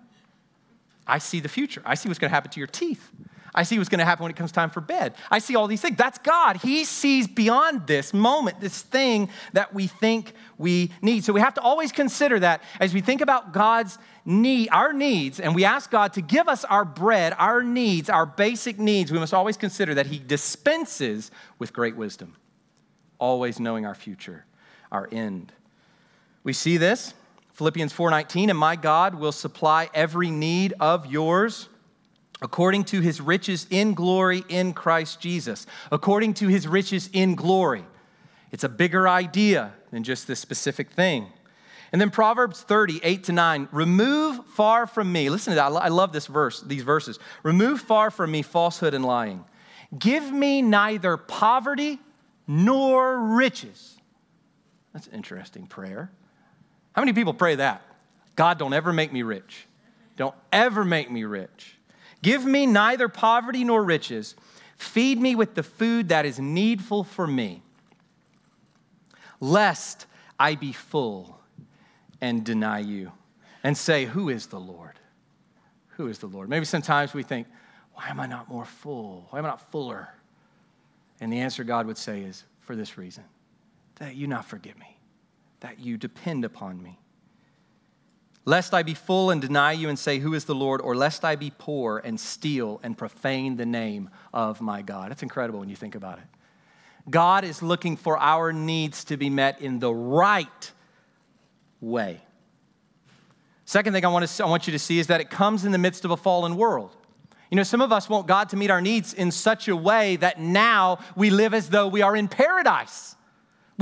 [1.06, 1.82] I see the future.
[1.86, 3.10] I see what's going to happen to your teeth.
[3.56, 5.14] I see what's going to happen when it comes time for bed.
[5.30, 5.96] I see all these things.
[5.96, 6.58] That's God.
[6.58, 11.24] He sees beyond this moment, this thing that we think we need.
[11.24, 15.40] So we have to always consider that as we think about God's need, our needs,
[15.40, 19.20] and we ask God to give us our bread, our needs, our basic needs, we
[19.20, 21.30] must always consider that He dispenses
[21.60, 22.36] with great wisdom,
[23.20, 24.46] always knowing our future
[24.94, 25.52] our end.
[26.44, 27.14] We see this
[27.54, 31.68] Philippians 4:19 and my God will supply every need of yours
[32.42, 35.66] according to his riches in glory in Christ Jesus.
[35.92, 37.86] According to his riches in glory.
[38.52, 41.28] It's a bigger idea than just this specific thing.
[41.92, 43.70] And then Proverbs 30, 8 to 9.
[43.72, 45.30] Remove far from me.
[45.30, 45.72] Listen to that.
[45.72, 47.20] I love this verse, these verses.
[47.44, 49.46] Remove far from me falsehood and lying.
[49.98, 52.00] Give me neither poverty
[52.48, 53.98] nor riches.
[54.94, 56.12] That's an interesting prayer.
[56.94, 57.82] How many people pray that?
[58.36, 59.66] God, don't ever make me rich.
[60.16, 61.76] Don't ever make me rich.
[62.22, 64.36] Give me neither poverty nor riches.
[64.78, 67.62] Feed me with the food that is needful for me,
[69.40, 70.06] lest
[70.40, 71.40] I be full
[72.22, 73.12] and deny you
[73.64, 75.00] and say, Who is the Lord?
[75.98, 76.50] Who is the Lord?
[76.50, 77.48] Maybe sometimes we think,
[77.94, 79.28] Why am I not more full?
[79.30, 80.10] Why am I not fuller?
[81.22, 83.24] And the answer God would say is, For this reason
[84.04, 84.98] that you not forget me,
[85.62, 87.00] that you depend upon me.
[88.44, 90.82] Lest I be full and deny you and say, Who is the Lord?
[90.82, 95.14] Or lest I be poor and steal and profane the name of my God.
[95.14, 96.26] It's incredible when you think about it.
[97.10, 100.72] God is looking for our needs to be met in the right
[101.80, 102.22] way.
[103.64, 105.72] Second thing I want, to, I want you to see is that it comes in
[105.72, 106.94] the midst of a fallen world.
[107.50, 110.18] You know, some of us want God to meet our needs in such a way
[110.18, 113.16] that now we live as though we are in paradise.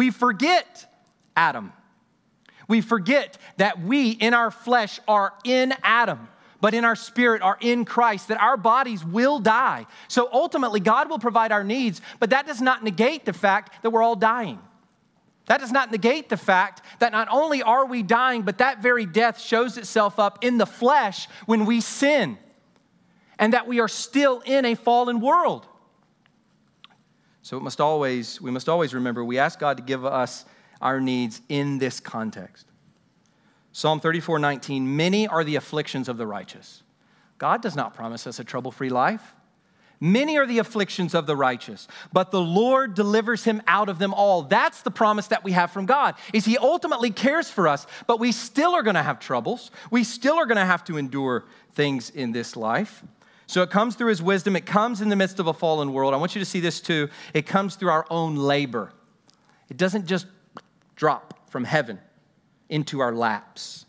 [0.02, 0.92] We forget
[1.36, 1.72] Adam.
[2.68, 6.28] We forget that we in our flesh are in Adam,
[6.60, 9.86] but in our spirit are in Christ, that our bodies will die.
[10.08, 13.92] So ultimately, God will provide our needs, but that does not negate the fact that
[13.92, 14.58] we're all dying.
[15.46, 19.06] That does not negate the fact that not only are we dying, but that very
[19.06, 22.40] death shows itself up in the flesh when we sin,
[23.38, 25.68] and that we are still in a fallen world.
[27.42, 30.46] So it must always, we must always remember we ask God to give us
[30.82, 32.68] our needs in this context.
[33.72, 36.84] Psalm 34 19, many are the afflictions of the righteous.
[37.38, 39.34] God does not promise us a trouble free life.
[40.04, 44.16] Many are the afflictions of the righteous, but the Lord delivers him out of them
[44.16, 44.42] all.
[44.42, 46.16] That's the promise that we have from God.
[46.34, 49.70] Is he ultimately cares for us, but we still are going to have troubles.
[49.92, 53.04] We still are going to have to endure things in this life.
[53.52, 56.14] So it comes through his wisdom, it comes in the midst of a fallen world.
[56.14, 57.10] I want you to see this too.
[57.34, 58.94] It comes through our own labor.
[59.70, 60.26] It doesn't just
[60.96, 62.00] drop from heaven
[62.70, 63.86] into our laps.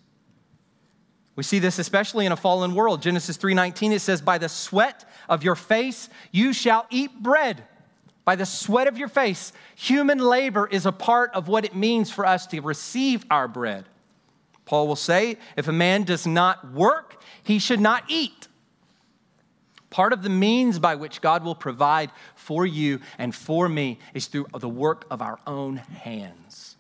[1.37, 3.03] We see this especially in a fallen world.
[3.03, 7.63] Genesis 3:19 it says by the sweat of your face you shall eat bread.
[8.25, 9.53] By the sweat of your face.
[9.77, 13.85] Human labor is a part of what it means for us to receive our bread.
[14.65, 18.49] Paul will say if a man does not work, he should not eat.
[19.93, 24.27] Part of the means by which God will provide for you and for me is
[24.27, 26.77] through the work of our own hands.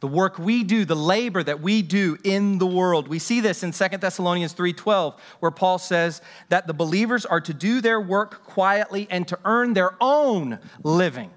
[0.00, 3.08] the work we do, the labor that we do in the world.
[3.08, 6.20] We see this in 2 Thessalonians 3:12 where Paul says
[6.50, 11.30] that the believers are to do their work quietly and to earn their own living.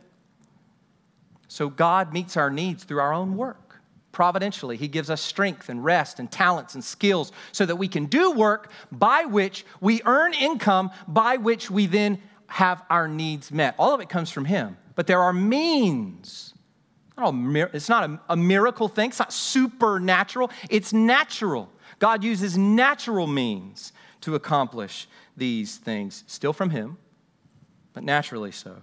[1.48, 3.69] So God meets our needs through our own work.
[4.12, 8.06] Providentially, he gives us strength and rest and talents and skills so that we can
[8.06, 13.76] do work by which we earn income by which we then have our needs met.
[13.78, 14.78] All of it comes from him.
[14.96, 16.54] But there are means
[17.22, 21.70] it's not a, miracle thing, it's not supernatural, it's natural.
[22.00, 23.92] God uses natural means
[24.22, 26.98] to accomplish these things, still from Him,
[27.94, 28.76] but naturally so.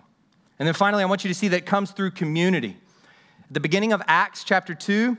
[0.58, 2.76] And then finally, I want you to see that it comes through community.
[3.50, 5.16] The beginning of Acts chapter 2,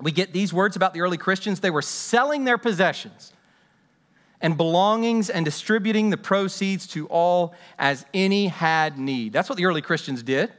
[0.00, 1.60] we get these words about the early Christians.
[1.60, 3.32] They were selling their possessions
[4.40, 9.32] and belongings and distributing the proceeds to all as any had need.
[9.32, 10.52] That's what the early Christians did.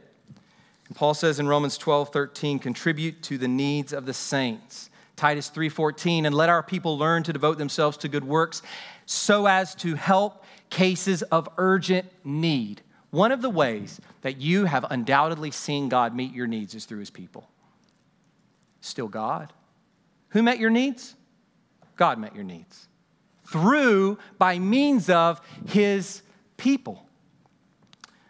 [0.87, 4.89] And Paul says in Romans 12, 13, contribute to the needs of the saints.
[5.15, 8.61] Titus 3:14, and let our people learn to devote themselves to good works
[9.05, 12.81] so as to help cases of urgent need.
[13.15, 16.99] One of the ways that you have undoubtedly seen God meet your needs is through
[16.99, 17.49] his people.
[18.81, 19.53] Still God.
[20.31, 21.15] Who met your needs?
[21.95, 22.89] God met your needs.
[23.45, 26.23] Through, by means of his
[26.57, 27.07] people.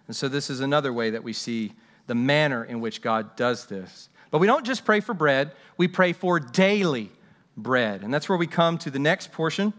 [0.05, 1.73] And so, this is another way that we see
[2.05, 4.09] the manner in which God does this.
[4.29, 7.11] But we don't just pray for bread, we pray for daily
[7.57, 8.03] bread.
[8.03, 9.73] And that's where we come to the next portion.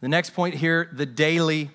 [0.00, 1.70] The next point here the daily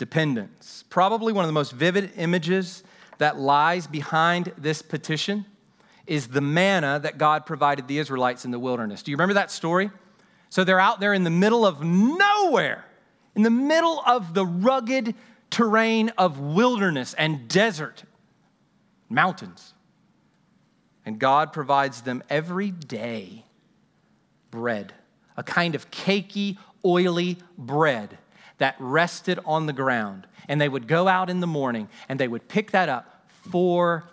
[0.00, 0.82] dependence.
[0.88, 2.82] Probably one of the most vivid images
[3.18, 5.44] that lies behind this petition
[6.06, 9.02] is the manna that God provided the Israelites in the wilderness.
[9.02, 9.90] Do you remember that story?
[10.48, 12.86] So they're out there in the middle of nowhere,
[13.34, 15.14] in the middle of the rugged
[15.50, 18.02] terrain of wilderness and desert
[19.10, 19.74] mountains.
[21.04, 23.44] And God provides them every day
[24.50, 24.94] bread,
[25.36, 28.16] a kind of cakey, oily bread
[28.60, 30.26] that rested on the ground.
[30.48, 34.04] And they would go out in the morning and they would pick that up for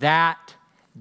[0.00, 0.54] that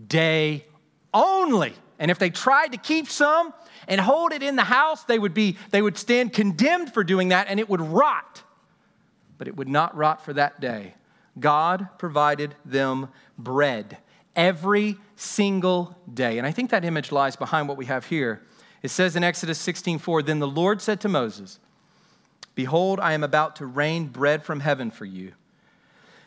[0.07, 0.65] day
[1.13, 1.73] only.
[1.99, 3.53] And if they tried to keep some
[3.87, 7.29] and hold it in the house, they would be they would stand condemned for doing
[7.29, 8.43] that and it would rot.
[9.37, 10.95] But it would not rot for that day.
[11.39, 13.97] God provided them bread
[14.35, 16.37] every single day.
[16.37, 18.43] And I think that image lies behind what we have here.
[18.81, 21.59] It says in Exodus 16:4, "Then the Lord said to Moses,
[22.55, 25.33] Behold, I am about to rain bread from heaven for you.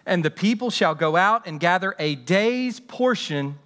[0.04, 3.58] And the people shall go out and gather a day's portion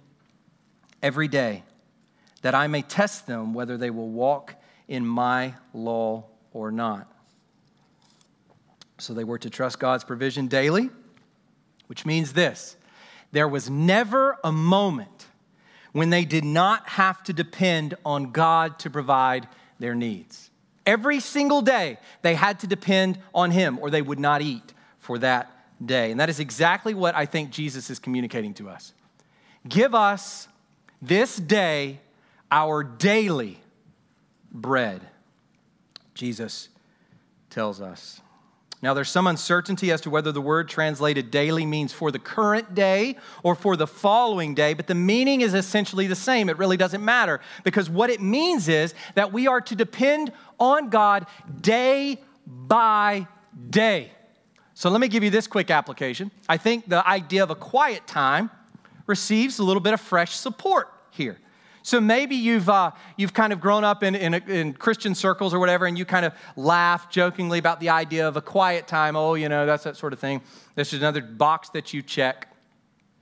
[1.01, 1.63] every day,
[2.41, 4.55] that I may test them whether they will walk
[4.87, 7.11] in my law or not.
[8.97, 10.89] So they were to trust God's provision daily,
[11.87, 12.77] which means this
[13.31, 15.27] there was never a moment
[15.91, 19.47] when they did not have to depend on God to provide
[19.79, 20.50] their needs.
[20.85, 25.17] Every single day, they had to depend on Him or they would not eat for
[25.19, 25.51] that
[25.83, 26.11] day.
[26.11, 28.93] And that is exactly what I think Jesus is communicating to us.
[29.67, 30.47] Give us
[31.01, 31.99] this day
[32.51, 33.59] our daily
[34.51, 35.01] bread,
[36.13, 36.69] Jesus
[37.49, 38.20] tells us.
[38.81, 42.73] Now, there's some uncertainty as to whether the word translated daily means for the current
[42.73, 46.49] day or for the following day, but the meaning is essentially the same.
[46.49, 50.89] It really doesn't matter because what it means is that we are to depend on
[50.89, 51.27] God
[51.61, 53.27] day by
[53.69, 54.11] day.
[54.73, 56.31] So, let me give you this quick application.
[56.49, 58.49] I think the idea of a quiet time
[59.05, 61.37] receives a little bit of fresh support here.
[61.83, 65.59] So maybe you've, uh, you've kind of grown up in, in, in, Christian circles or
[65.59, 69.15] whatever, and you kind of laugh jokingly about the idea of a quiet time.
[69.15, 70.41] Oh, you know, that's that sort of thing.
[70.75, 72.47] This is another box that you check.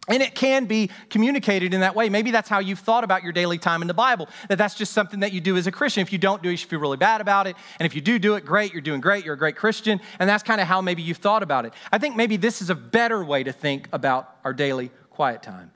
[0.10, 2.10] And it can be communicated in that way.
[2.10, 4.92] Maybe that's how you've thought about your daily time in the Bible, that that's just
[4.92, 6.02] something that you do as a Christian.
[6.02, 7.56] If you don't do it, you should feel really bad about it.
[7.80, 10.02] And if you do do it, great, you're doing great, you're a great Christian.
[10.18, 11.74] And that's kind of how maybe you've thought about it.
[11.92, 15.72] I think maybe this is a better way to think about our daily quiet time.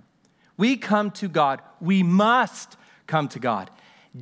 [0.58, 2.78] We come to God, we must
[3.08, 3.70] come to God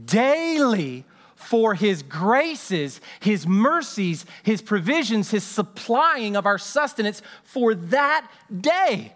[0.06, 1.06] daily
[1.36, 8.30] for his graces, his mercies, his provisions, his supplying of our sustenance for that
[8.62, 9.14] day.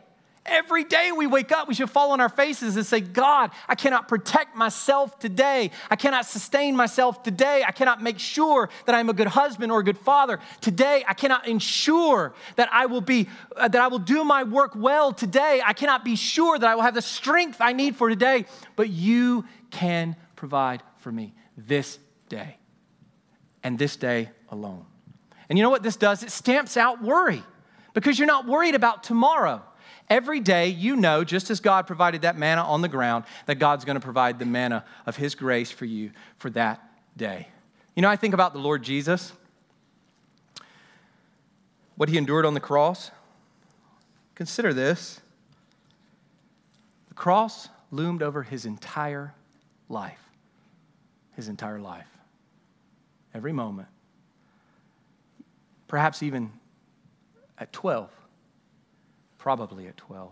[0.47, 3.73] Every day we wake up, we should fall on our faces and say, God, I
[3.73, 5.71] cannot protect myself today.
[5.89, 7.63] I cannot sustain myself today.
[7.65, 11.03] I cannot make sure that I'm a good husband or a good father today.
[11.07, 15.11] I cannot ensure that I will be uh, that I will do my work well
[15.13, 15.61] today.
[15.65, 18.89] I cannot be sure that I will have the strength I need for today, but
[18.89, 21.97] you can provide for me this
[22.29, 22.57] day
[23.63, 24.85] and this day alone.
[25.49, 26.21] And you know what this does?
[26.21, 27.41] It stamps out worry
[27.95, 29.63] because you're not worried about tomorrow.
[30.09, 33.85] Every day, you know, just as God provided that manna on the ground, that God's
[33.85, 36.81] going to provide the manna of His grace for you for that
[37.17, 37.47] day.
[37.95, 39.33] You know, I think about the Lord Jesus,
[41.95, 43.09] what He endured on the cross.
[44.35, 45.21] Consider this
[47.07, 49.33] the cross loomed over His entire
[49.89, 50.19] life.
[51.35, 52.07] His entire life.
[53.33, 53.87] Every moment.
[55.87, 56.51] Perhaps even
[57.57, 58.09] at 12
[59.45, 60.31] probably at 12.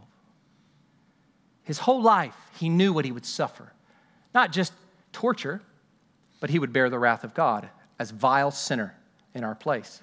[1.62, 3.72] His whole life, he knew what he would suffer.
[4.34, 4.74] Not just
[5.12, 5.62] torture,
[6.40, 8.96] but he would bear the wrath of God as vile sinner
[9.36, 10.02] in our place.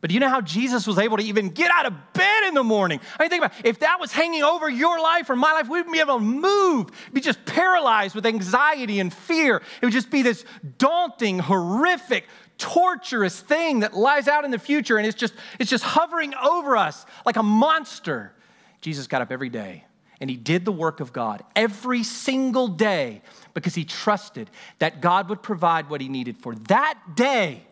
[0.00, 2.54] But do you know how Jesus was able to even get out of bed in
[2.54, 2.98] the morning?
[3.20, 3.66] I mean, think about it.
[3.68, 6.24] if that was hanging over your life or my life, we wouldn't be able to
[6.24, 6.90] move.
[7.12, 9.62] Be just paralyzed with anxiety and fear.
[9.80, 10.44] It would just be this
[10.76, 12.26] daunting, horrific,
[12.58, 16.76] torturous thing that lies out in the future, and it's just, it's just hovering over
[16.76, 18.32] us like a monster.
[18.80, 19.84] Jesus got up every day
[20.20, 23.22] and he did the work of God every single day
[23.54, 27.62] because he trusted that God would provide what he needed for that day.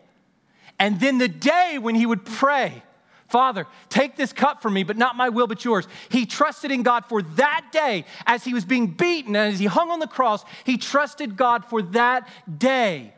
[0.79, 2.83] And then the day when he would pray,
[3.27, 5.87] Father, take this cup from me, but not my will, but yours.
[6.09, 9.67] He trusted in God for that day as he was being beaten and as he
[9.67, 10.43] hung on the cross.
[10.63, 13.13] He trusted God for that day,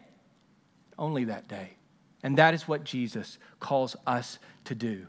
[0.99, 1.71] only that day.
[2.23, 5.07] And that is what Jesus calls us to do.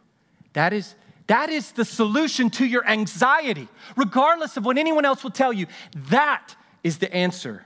[0.52, 0.94] That is
[1.32, 3.66] that is the solution to your anxiety,
[3.96, 5.66] regardless of what anyone else will tell you.
[6.10, 6.54] That
[6.84, 7.64] is the answer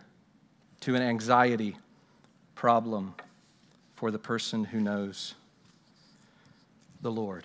[0.82, 1.76] to an anxiety
[2.54, 3.14] problem
[3.96, 5.34] for the person who knows
[7.00, 7.44] the Lord.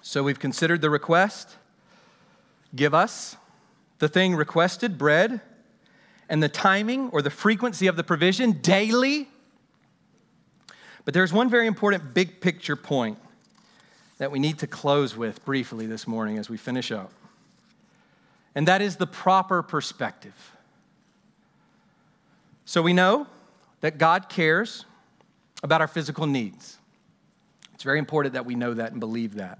[0.00, 1.58] So we've considered the request
[2.74, 3.36] give us
[3.98, 5.42] the thing requested, bread,
[6.30, 9.28] and the timing or the frequency of the provision daily.
[11.04, 13.18] But there's one very important big picture point
[14.22, 17.10] that we need to close with briefly this morning as we finish up.
[18.54, 20.52] And that is the proper perspective.
[22.64, 23.26] So we know
[23.80, 24.84] that God cares
[25.64, 26.78] about our physical needs.
[27.74, 29.58] It's very important that we know that and believe that.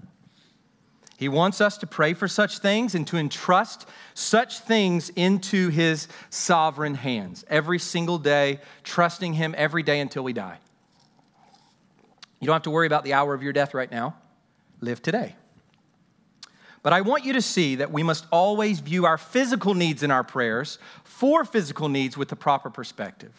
[1.17, 6.07] He wants us to pray for such things and to entrust such things into His
[6.31, 10.59] sovereign hands every single day, trusting Him every day until we die.
[12.39, 14.19] You don't have to worry about the hour of your death right now
[14.83, 15.35] live today.
[16.83, 20.11] But I want you to see that we must always view our physical needs in
[20.11, 23.33] our prayers for physical needs with the proper perspective.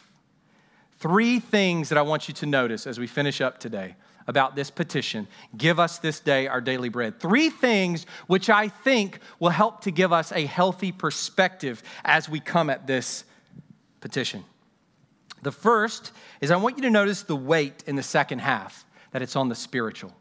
[1.00, 4.72] Three things that I want you to notice as we finish up today about this
[4.72, 5.28] petition
[5.58, 7.20] give us this day our daily bread.
[7.20, 12.40] Three things which I think will help to give us a healthy perspective as we
[12.40, 13.26] come at this
[14.00, 14.46] petition.
[15.42, 19.22] The first is I want you to notice the weight in the second half, that
[19.22, 20.14] it's on the spiritual.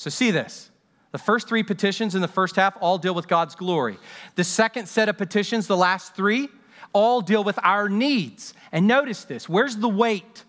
[0.00, 0.70] So, see this.
[1.12, 3.98] The first three petitions in the first half all deal with God's glory.
[4.34, 6.48] The second set of petitions, the last three,
[6.94, 8.54] all deal with our needs.
[8.72, 10.44] And notice this where's the weight?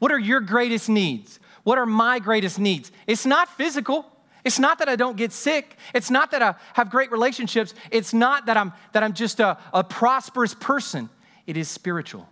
[0.00, 1.40] What are your greatest needs?
[1.62, 2.92] What are my greatest needs?
[3.06, 4.04] It's not physical.
[4.44, 5.78] It's not that I don't get sick.
[5.94, 7.72] It's not that I have great relationships.
[7.90, 11.08] It's not that I'm, that I'm just a, a prosperous person.
[11.46, 12.28] It is spiritual.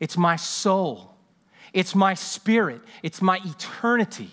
[0.00, 1.14] It's my soul.
[1.72, 2.80] It's my spirit.
[3.04, 4.32] It's my eternity.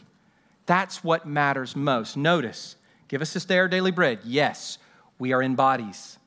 [0.67, 2.15] That's what matters most.
[2.15, 2.75] Notice,
[3.07, 4.19] give us this day our daily bread.
[4.23, 4.77] Yes,
[5.17, 6.19] we are in bodies.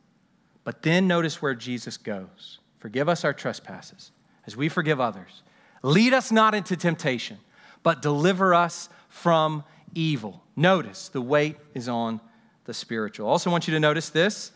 [0.65, 2.59] But then notice where Jesus goes.
[2.79, 4.11] Forgive us our trespasses
[4.47, 5.43] as we forgive others.
[5.83, 7.39] Lead us not into temptation,
[7.83, 9.63] but deliver us from
[9.95, 10.43] evil.
[10.57, 12.21] Notice the weight is on
[12.65, 13.29] the spiritual.
[13.29, 14.53] Also, want you to notice this.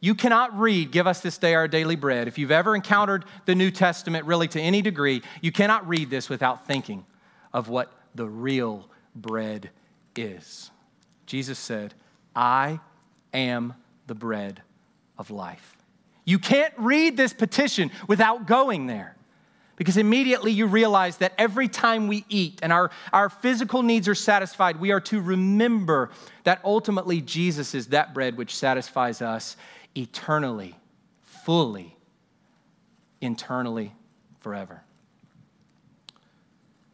[0.00, 2.28] You cannot read, Give us this day our daily bread.
[2.28, 6.28] If you've ever encountered the New Testament, really to any degree, you cannot read this
[6.28, 7.04] without thinking
[7.52, 9.70] of what the real bread
[10.14, 10.70] is.
[11.26, 11.94] Jesus said,
[12.34, 12.80] I
[13.32, 13.74] am
[14.06, 14.62] the bread
[15.18, 15.76] of life.
[16.24, 19.16] You can't read this petition without going there
[19.76, 24.14] because immediately you realize that every time we eat and our, our physical needs are
[24.14, 26.10] satisfied, we are to remember
[26.44, 29.56] that ultimately Jesus is that bread which satisfies us
[29.94, 30.74] eternally,
[31.22, 31.96] fully,
[33.20, 33.94] internally,
[34.40, 34.82] forever.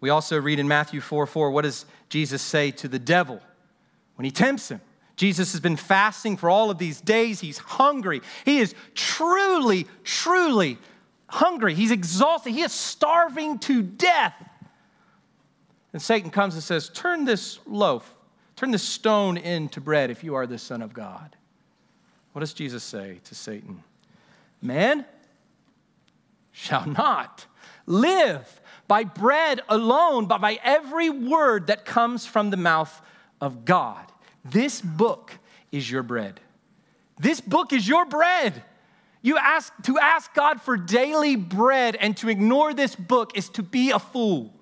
[0.02, 3.40] We also read in Matthew 4 4, what does Jesus say to the devil
[4.16, 4.80] when he tempts him?
[5.14, 7.38] Jesus has been fasting for all of these days.
[7.38, 8.20] He's hungry.
[8.44, 10.76] He is truly, truly
[11.28, 11.74] hungry.
[11.74, 12.50] He's exhausted.
[12.50, 14.34] He is starving to death.
[15.92, 18.12] And Satan comes and says, Turn this loaf,
[18.56, 21.36] turn this stone into bread if you are the Son of God.
[22.32, 23.84] What does Jesus say to Satan?
[24.60, 25.04] Man
[26.50, 27.46] shall not
[27.86, 33.00] live by bread alone, but by every word that comes from the mouth
[33.40, 34.04] of God.
[34.44, 35.38] This book
[35.70, 36.40] is your bread.
[37.18, 38.62] This book is your bread.
[39.22, 43.62] You ask to ask God for daily bread and to ignore this book is to
[43.62, 44.52] be a fool.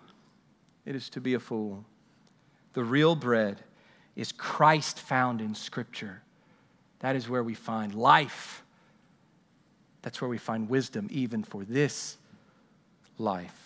[0.84, 1.84] It is to be a fool.
[2.74, 3.62] The real bread
[4.16, 6.22] is Christ found in Scripture.
[7.00, 8.62] That is where we find life.
[10.02, 12.16] That's where we find wisdom, even for this
[13.18, 13.59] life.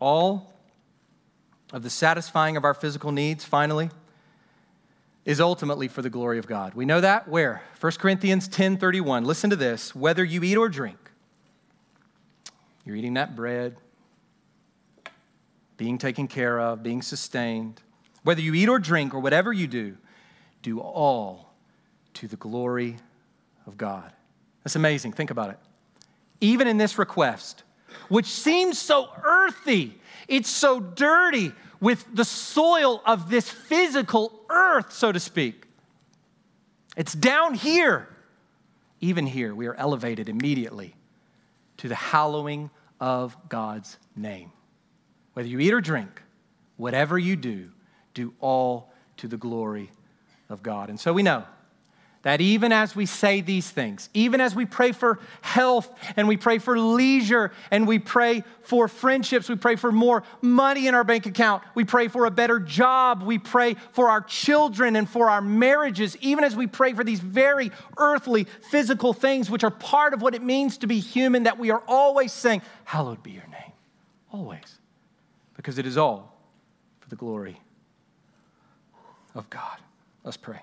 [0.00, 0.52] All
[1.72, 3.90] of the satisfying of our physical needs, finally,
[5.24, 6.74] is ultimately for the glory of God.
[6.74, 7.62] We know that where?
[7.80, 9.24] 1 Corinthians 10 31.
[9.24, 9.94] Listen to this.
[9.94, 10.98] Whether you eat or drink,
[12.84, 13.76] you're eating that bread,
[15.76, 17.82] being taken care of, being sustained.
[18.22, 19.96] Whether you eat or drink or whatever you do,
[20.62, 21.52] do all
[22.14, 22.96] to the glory
[23.66, 24.10] of God.
[24.64, 25.12] That's amazing.
[25.12, 25.58] Think about it.
[26.40, 27.62] Even in this request,
[28.08, 35.12] which seems so earthy, it's so dirty with the soil of this physical earth, so
[35.12, 35.66] to speak.
[36.96, 38.08] It's down here.
[39.00, 40.94] Even here, we are elevated immediately
[41.78, 44.50] to the hallowing of God's name.
[45.34, 46.22] Whether you eat or drink,
[46.78, 47.70] whatever you do,
[48.14, 49.90] do all to the glory
[50.48, 50.88] of God.
[50.88, 51.44] And so we know
[52.26, 56.36] that even as we say these things, even as we pray for health and we
[56.36, 61.04] pray for leisure and we pray for friendships, we pray for more money in our
[61.04, 65.30] bank account, we pray for a better job, we pray for our children and for
[65.30, 70.12] our marriages, even as we pray for these very earthly, physical things, which are part
[70.12, 73.46] of what it means to be human, that we are always saying, Hallowed be your
[73.46, 73.72] name.
[74.32, 74.80] Always.
[75.54, 76.36] Because it is all
[76.98, 77.60] for the glory
[79.36, 79.78] of God.
[80.24, 80.62] Let's pray.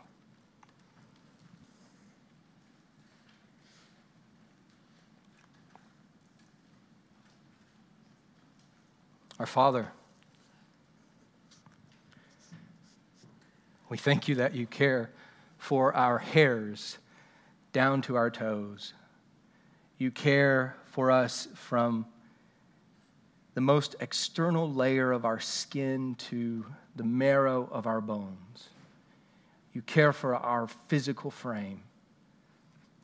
[9.43, 9.91] Our Father,
[13.89, 15.11] we thank you that you care
[15.57, 16.97] for our hairs
[17.73, 18.93] down to our toes.
[19.97, 22.05] You care for us from
[23.53, 26.65] the most external layer of our skin to
[26.95, 28.69] the marrow of our bones.
[29.73, 31.81] You care for our physical frame.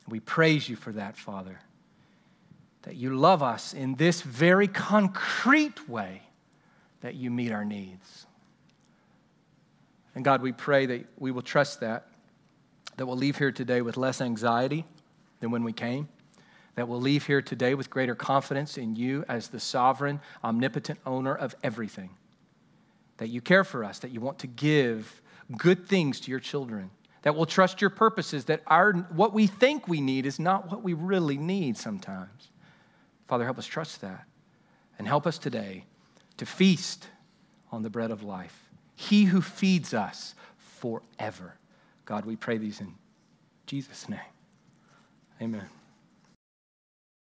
[0.08, 1.60] We praise you for that, Father
[2.84, 6.22] that you love us in this very concrete way
[7.00, 8.26] that you meet our needs.
[10.14, 12.08] And God, we pray that we will trust that,
[12.96, 14.84] that we'll leave here today with less anxiety
[15.40, 16.08] than when we came,
[16.74, 21.34] that we'll leave here today with greater confidence in you as the sovereign, omnipotent owner
[21.34, 22.10] of everything,
[23.16, 25.22] that you care for us, that you want to give
[25.56, 26.90] good things to your children.
[27.22, 30.82] That we'll trust your purposes, that our, what we think we need is not what
[30.82, 32.48] we really need sometimes.
[33.28, 34.24] Father, help us trust that.
[34.98, 35.84] And help us today
[36.40, 37.06] to feast
[37.70, 38.70] on the bread of life.
[38.96, 41.58] He who feeds us forever.
[42.06, 42.94] God, we pray these in
[43.66, 44.20] Jesus' name.
[45.42, 45.66] Amen.